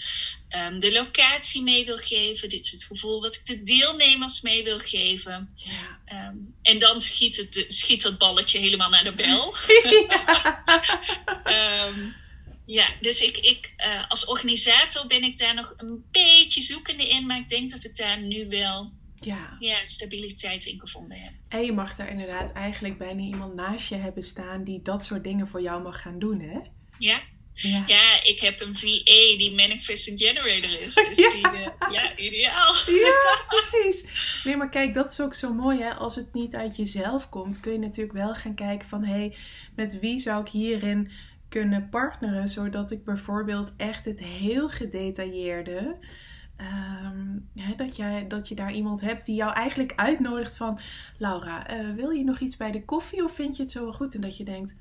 [0.48, 2.48] ehm, de locatie mee wil geven.
[2.48, 5.52] Dit is het gevoel wat ik de deelnemers mee wil geven.
[5.54, 6.00] Ja.
[6.04, 9.54] Ehm, en dan schiet, het, schiet dat balletje helemaal naar de bel.
[11.44, 12.10] Ehm,
[12.66, 17.26] ja, dus ik, ik, eh, als organisator ben ik daar nog een beetje zoekende in.
[17.26, 18.92] Maar ik denk dat ik daar nu wel
[19.24, 19.56] ja.
[19.58, 21.32] ja, stabiliteit in gevonden heb.
[21.48, 25.24] En je mag daar inderdaad eigenlijk bijna iemand naast je hebben staan die dat soort
[25.24, 26.58] dingen voor jou mag gaan doen, hè?
[26.98, 27.20] Ja,
[27.52, 27.84] Ja.
[27.86, 30.94] ja ik heb een VA die Manifesting Generator is.
[31.08, 31.28] Dus Ja.
[31.30, 32.74] die, eh, ja, ideaal.
[32.86, 34.08] Ja, precies.
[34.44, 35.94] Nee, maar kijk, dat is ook zo mooi, hè?
[35.94, 39.04] Als het niet uit jezelf komt, kun je natuurlijk wel gaan kijken van...
[39.04, 39.36] hé, hey,
[39.76, 41.10] met wie zou ik hierin
[41.48, 42.48] kunnen partneren...
[42.48, 45.96] zodat ik bijvoorbeeld echt het heel gedetailleerde...
[46.56, 50.78] ehm, hè, dat, jij, dat je daar iemand hebt die jou eigenlijk uitnodigt van...
[51.18, 53.92] Laura, eh, wil je nog iets bij de koffie of vind je het zo wel
[53.92, 54.14] goed?
[54.14, 54.76] En dat je denkt...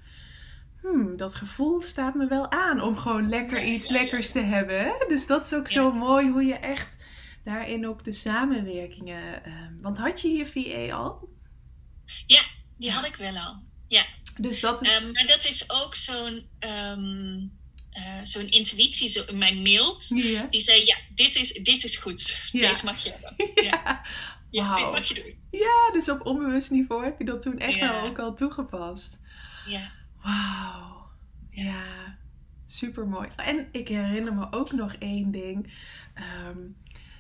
[0.81, 4.79] Hmm, dat gevoel staat me wel aan om gewoon lekker iets lekkers te hebben.
[4.83, 4.93] Hè?
[5.07, 5.73] Dus dat is ook Ja.
[5.73, 7.03] zo mooi hoe je echt
[7.43, 9.43] daarin ook de samenwerkingen.
[9.43, 11.29] ehm, want had je je VA al?
[12.25, 12.41] Ja,
[12.77, 13.63] die had ik wel al.
[13.87, 14.05] Ja.
[14.39, 14.97] Dus dat is.
[15.03, 16.49] Ehm, maar dat is ook zo'n
[17.93, 20.07] eh, zo'n intuïtie zo in mijn mailt.
[20.49, 22.49] Die zei, ja, dit is, dit is goed.
[22.51, 22.67] Ja.
[22.67, 23.35] Deze mag je hebben.
[23.65, 24.05] ja.
[24.49, 25.35] Ja, dit mag je doen.
[25.51, 29.21] Ja, dus op onbewust niveau heb je dat toen echt wel ook al toegepast.
[29.67, 29.91] Ja.
[30.23, 31.07] Wauw.
[31.49, 32.17] Ja,
[32.65, 33.29] super mooi.
[33.35, 35.73] En ik herinner me ook nog één ding.
[36.13, 36.57] ehm,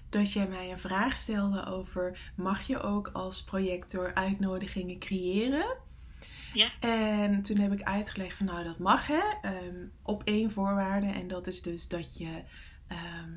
[0.09, 5.77] dat jij mij een vraag stelde over: mag je ook als projector uitnodigingen creëren?
[6.53, 6.67] Ja.
[6.79, 11.07] En toen heb ik uitgelegd van nou dat mag hè, ehm, op één voorwaarde.
[11.07, 12.43] En dat is dus dat je
[12.87, 13.31] ehm,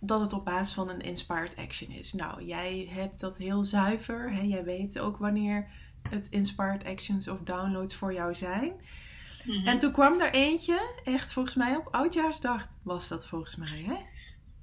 [0.00, 2.12] dat het op basis van een inspired action is.
[2.12, 4.32] Nou, jij hebt dat heel zuiver.
[4.32, 4.40] Hè?
[4.40, 5.68] Jij weet ook wanneer
[6.10, 8.72] het inspired actions of downloads voor jou zijn.
[9.44, 9.66] Mhm.
[9.66, 13.96] En toen kwam er eentje, echt volgens mij op Oudjaarsdag was dat volgens mij, hè?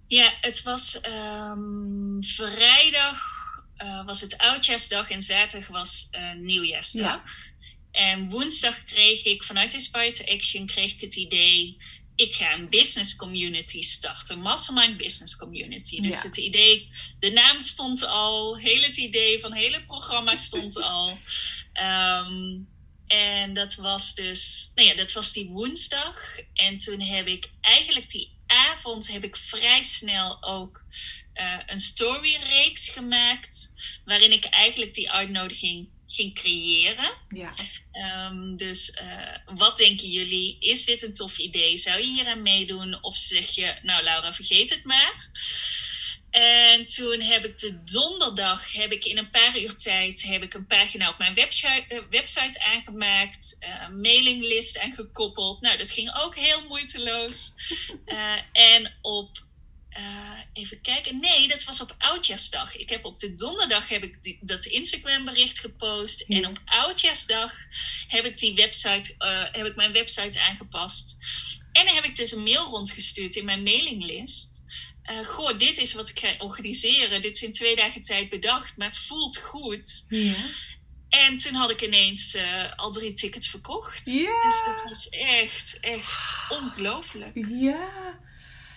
[0.07, 3.42] Ja, het was ehm, vrijdag
[3.83, 7.21] eh, was het oudjaarsdag en zaterdag was eh, nieuwjaarsdag.
[7.91, 11.77] En woensdag kreeg ik vanuit Inspired Action kreeg ik het idee,
[12.15, 16.01] ik ga een business community starten, Mastermind Business Community.
[16.01, 16.21] Dus Ja.
[16.27, 21.19] het idee, de naam stond al, heel het idee van het hele programma stond al.
[21.73, 22.61] Ehm,
[23.07, 26.15] en dat was dus, nou ja, dat was die woensdag.
[26.53, 30.85] En toen heb ik eigenlijk die avond heb ik vrij snel ook
[31.33, 33.73] eh, een storyreeks gemaakt.
[34.05, 37.11] Waarin ik eigenlijk die uitnodiging ging creëren.
[37.29, 37.53] Ja.
[37.91, 40.57] Ehm, dus eh, wat denken jullie?
[40.59, 41.77] Is dit een tof idee?
[41.77, 43.03] Zou je hier aan meedoen?
[43.03, 45.29] Of zeg je, nou Laura, vergeet het maar.
[46.29, 50.53] En toen heb ik de donderdag, heb ik in een paar uur tijd, heb ik
[50.53, 55.61] een pagina op mijn website, eh, website aangemaakt, een mailinglist aangekoppeld.
[55.61, 57.53] Nou, dat ging ook heel moeiteloos.
[58.51, 59.45] En op,
[59.93, 62.75] eh, even kijken, nee, dat was op Oudjaarsdag.
[62.75, 66.23] Ik heb op de donderdag heb ik die, dat Instagram bericht gepost.
[66.27, 66.37] Ja.
[66.37, 67.53] En op Oudjaarsdag
[68.07, 71.17] heb ik die website, eh, heb ik mijn website aangepast.
[71.71, 74.61] En dan heb ik dus een mail rondgestuurd in mijn mailinglist.
[75.03, 77.21] Eh goh, dit is wat ik ga organiseren.
[77.21, 80.05] Dit is in twee dagen tijd bedacht, maar het voelt goed.
[80.09, 80.33] Ja.
[81.09, 82.37] En toen had ik ineens
[82.75, 84.05] al drie tickets verkocht.
[84.05, 84.39] Ja.
[84.39, 87.47] Dus dat was echt, echt ongelooflijk.
[87.47, 88.21] Ja.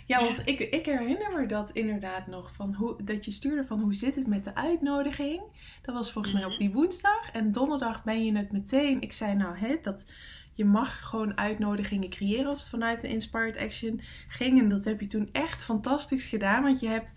[0.06, 0.42] Ja, want.
[0.44, 4.14] Ik, ik herinner me dat inderdaad nog van hoe, dat je stuurde van hoe zit
[4.14, 5.40] het met de uitnodiging.
[5.82, 6.52] Dat was volgens mij Mhm.
[6.52, 7.30] op die woensdag.
[7.32, 9.00] En donderdag ben je het meteen.
[9.00, 10.12] Ik zei nou, hè, dat
[10.54, 14.60] je mag gewoon uitnodigingen creëren als het vanuit de Inspired Action ging.
[14.60, 16.62] En dat heb je toen echt fantastisch gedaan.
[16.62, 17.14] Want je hebt,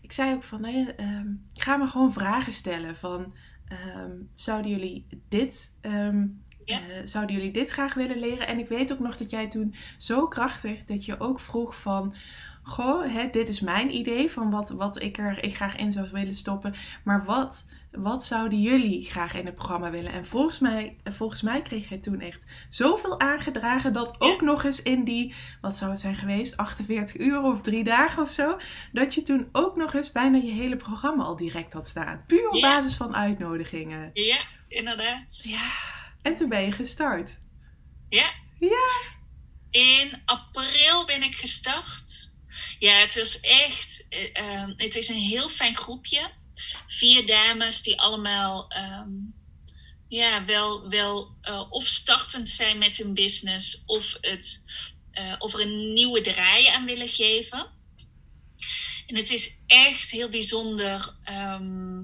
[0.00, 3.34] ik zei ook van, hè, ehm, ga me gewoon vragen stellen van,
[3.68, 6.26] ehm, zouden jullie dit, ehm,
[6.70, 6.78] Ja.
[6.78, 8.46] eh, zouden jullie dit graag willen leren?
[8.46, 12.14] En ik weet ook nog dat jij toen zo krachtig dat je ook vroeg van,
[12.62, 16.08] goh, hè, dit is mijn idee van wat, wat ik er ik graag in zou
[16.12, 16.74] willen stoppen.
[17.04, 20.12] Maar wat, wat zouden jullie graag in het programma willen?
[20.12, 24.82] En volgens mij, volgens mij kreeg jij toen echt zoveel aangedragen dat ook nog eens
[24.82, 28.56] in die, wat zou het zijn geweest, 48 uur of drie dagen of zo,
[28.92, 32.24] dat je toen ook nog eens bijna je hele programma al direct had staan.
[32.26, 32.74] Puur op Ja.
[32.74, 34.10] basis van uitnodigingen.
[34.12, 35.40] Ja, inderdaad.
[35.44, 35.98] Ja.
[36.22, 37.38] En toen ben je gestart.
[38.08, 38.32] Ja.
[38.58, 39.18] Ja.
[39.70, 42.30] In april ben ik gestart.
[42.78, 44.06] Ja, het was echt.
[44.08, 46.30] eh, ehm, het is een heel fijn groepje.
[46.86, 48.70] Vier dames die allemaal.
[48.70, 49.08] ehm,
[50.08, 53.82] ja, wel, wel eh, of startend zijn met hun business.
[53.86, 54.64] Of, het,
[55.10, 57.70] eh, of er een nieuwe draai aan willen geven.
[59.06, 61.16] En het is echt heel bijzonder.
[61.24, 62.02] ehm,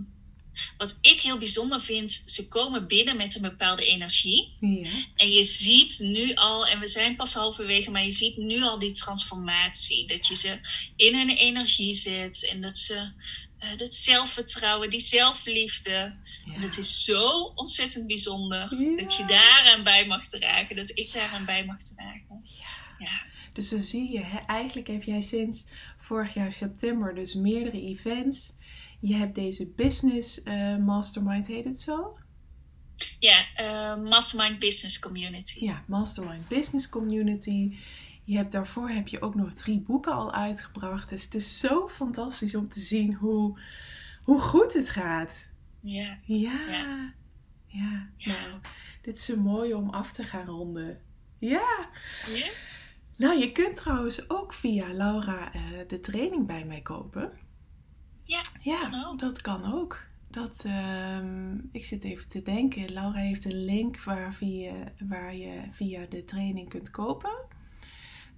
[0.77, 4.53] wat ik heel bijzonder vind, ze komen binnen met een bepaalde energie.
[4.61, 4.91] Ja.
[5.16, 8.79] En je ziet nu al, en we zijn pas halverwege, maar je ziet nu al
[8.79, 10.07] die transformatie.
[10.07, 10.59] Dat je ze
[10.97, 13.11] in hun energie zet en dat ze
[13.59, 16.14] eh, dat zelfvertrouwen, die zelfliefde.
[16.55, 18.97] En dat is zo ontzettend bijzonder Ja.
[19.03, 22.45] dat je daaraan bij mag dragen, dat ik daaraan bij mag dragen.
[22.99, 25.64] Ja, Dus dan zie je, hè, eigenlijk heb jij sinds
[26.01, 28.53] vorig jaar september dus meerdere events.
[29.07, 32.18] Je hebt deze business eh, mastermind, heet het zo?
[33.18, 35.64] ja eh, Mastermind Business Community.
[35.64, 37.76] Ja, Mastermind Business Community.
[38.24, 41.09] Je hebt daarvoor heb je ook nog drie boeken al uitgebracht.
[41.09, 43.61] Dus het is zo fantastisch om te zien hoe,
[44.22, 45.48] hoe goed het gaat.
[45.80, 46.66] Ja, Ja.
[46.68, 47.14] Ja.
[47.66, 48.09] Ja.
[48.16, 48.46] Ja.
[48.48, 48.61] Nou,
[49.02, 51.00] dit is zo mooi om af te gaan ronden.
[51.38, 51.88] Ja.
[52.26, 52.88] yes.
[53.16, 57.32] Nou, je kunt trouwens ook via Laura eh, de training bij mij kopen.
[58.27, 60.05] Ja, Ja, kan dat kan ook.
[60.31, 62.93] Dat, ehm, ik zit even te denken.
[62.93, 64.74] Laura heeft een link waar, via,
[65.09, 67.31] waar je via de training kunt kopen.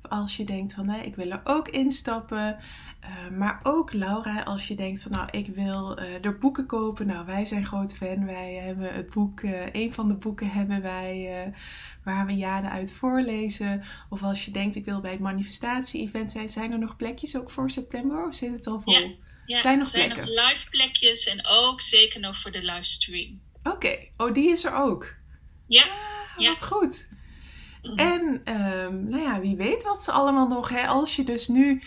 [0.02, 2.56] als je denkt van nee, ik wil er ook instappen.
[3.02, 7.06] Uh, maar ook Laura, als je denkt van nou, ik wil uh, er boeken kopen.
[7.06, 8.24] Nou, wij zijn groot fan.
[8.24, 11.52] Wij hebben het boek, uh, een van de boeken hebben wij
[12.04, 13.82] waar we jaren uit voorlezen.
[14.08, 16.48] Of als je denkt, ik wil bij het manifestatie-event zijn.
[16.48, 18.92] Zijn er nog plekjes ook voor september of zit het al vol?
[18.92, 19.10] Ja,
[19.48, 23.40] ja zijn er zijn nog live plekjes en ook zeker nog voor de livestream.
[23.62, 25.14] Oké, oh die is er ook?
[25.66, 25.82] Ja.
[25.82, 25.88] Ah,
[26.36, 26.50] ja.
[26.50, 27.08] Wat goed.
[27.96, 30.68] En um, nou ja, wie weet wat ze allemaal nog.
[30.68, 30.86] Hè?
[30.86, 31.82] Als je dus nu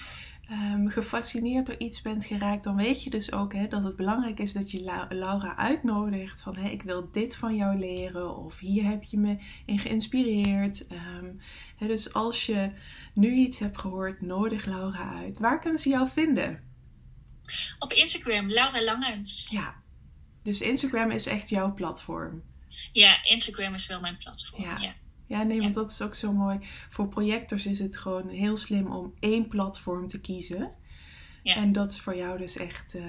[0.51, 4.39] um, gefascineerd door iets bent geraakt, dan weet je dus ook hè, dat het belangrijk
[4.39, 8.83] is dat je Laura uitnodigt van hè, ik wil dit van jou leren of hier
[8.83, 10.85] heb je me in geïnspireerd.
[10.91, 11.39] Um,
[11.77, 12.71] hè, dus als je
[13.13, 15.39] nu iets hebt gehoord, nodig Laura uit.
[15.39, 16.70] Waar kunnen ze jou vinden?
[17.79, 19.49] Op Instagram, Laura Langens.
[19.51, 19.75] Ja,
[20.43, 22.43] dus Instagram is echt jouw platform.
[22.91, 24.63] Ja, Instagram is wel mijn platform.
[24.63, 24.93] ja.
[25.31, 26.59] Ja, nee, want dat is ook zo mooi.
[26.89, 30.71] Voor projectors is het gewoon heel slim om één platform te kiezen.
[31.43, 31.55] Ja.
[31.55, 33.05] En dat is voor jou dus echt uh,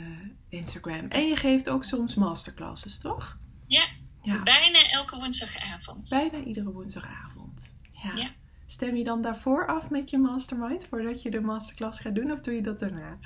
[0.48, 1.08] Instagram.
[1.08, 3.38] En je geeft ook soms masterclasses, toch?
[3.66, 3.84] Ja,
[4.22, 6.08] ja, bijna elke woensdagavond.
[6.08, 7.76] Bijna iedere woensdagavond.
[7.92, 8.12] Ja.
[8.14, 8.30] ja.
[8.66, 12.40] Stem je dan daarvoor af met je mastermind voordat je de masterclass gaat doen of
[12.40, 13.18] doe je dat daarna?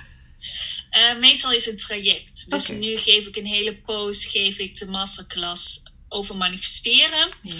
[0.91, 2.49] Uh, meestal is het een traject.
[2.51, 7.29] Dus nu geef ik een hele post, geef ik de masterclass over manifesteren.
[7.41, 7.53] Ja.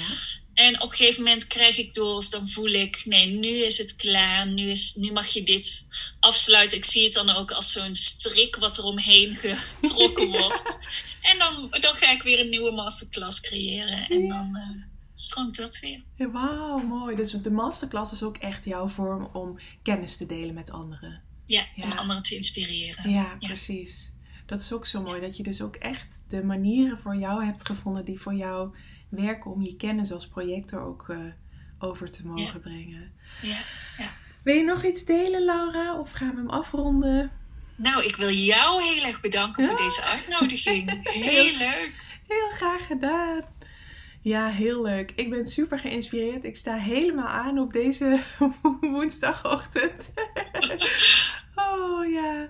[0.54, 3.78] En op een gegeven moment krijg ik door of dan voel ik, nee, nu is
[3.78, 5.88] het klaar, nu, is, nu mag je dit
[6.20, 6.78] afsluiten.
[6.78, 10.80] Ik zie het dan ook als zo'n strik wat er omheen getrokken wordt.
[11.22, 15.80] en dan, dan ga ik weer een nieuwe masterclass creëren en dan uh, stroomt dat
[15.80, 16.04] weer.
[16.32, 17.16] Wauw, mooi.
[17.16, 21.22] Dus de masterclass is ook echt jouw vorm om kennis te delen met anderen.
[21.48, 23.12] Ja, om anderen te inspireren.
[23.12, 24.12] Ja, precies.
[24.46, 27.66] Dat is ook zo mooi, dat je dus ook echt de manieren voor jou hebt
[27.66, 28.76] gevonden die voor jou
[29.10, 31.18] werken om je kennis als projector ook uh,
[31.80, 33.12] over te mogen brengen.
[33.42, 33.58] Ja,
[33.98, 34.10] ja.
[34.44, 36.00] Wil je nog iets delen, Laura?
[36.00, 37.32] Of gaan we hem afronden?
[37.76, 41.00] Nou, ik wil jou heel erg bedanken voor deze uitnodiging.
[41.24, 41.94] Heel leuk.
[42.28, 43.42] Heel graag gedaan.
[44.22, 45.12] Ja, heel leuk.
[45.16, 46.46] Ik ben super geïnspireerd.
[46.46, 48.24] Ik sta helemaal aan op deze
[48.82, 50.12] woensdagochtend.
[51.58, 52.50] oh ja.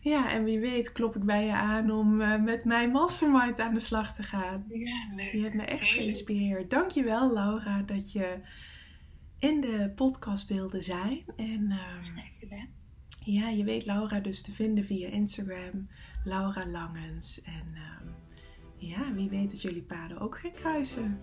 [0.00, 3.74] Ja, en wie weet klop ik bij je aan om uh, met mijn mastermind aan
[3.74, 4.64] de slag te gaan.
[4.68, 5.32] Ja, leuk.
[5.32, 6.70] Je hebt me echt geïnspireerd.
[6.70, 8.38] Dankjewel Laura dat je
[9.38, 11.24] in de podcast wilde zijn.
[11.36, 12.56] En uh,
[13.24, 15.88] ja, je weet Laura dus te vinden via Instagram.
[16.24, 17.42] Laura Langens.
[17.42, 18.10] En uh,
[18.76, 21.20] ja, wie weet dat jullie paden ook gaan kruisen.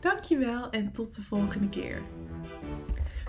[0.00, 2.02] Dankjewel en tot de volgende keer.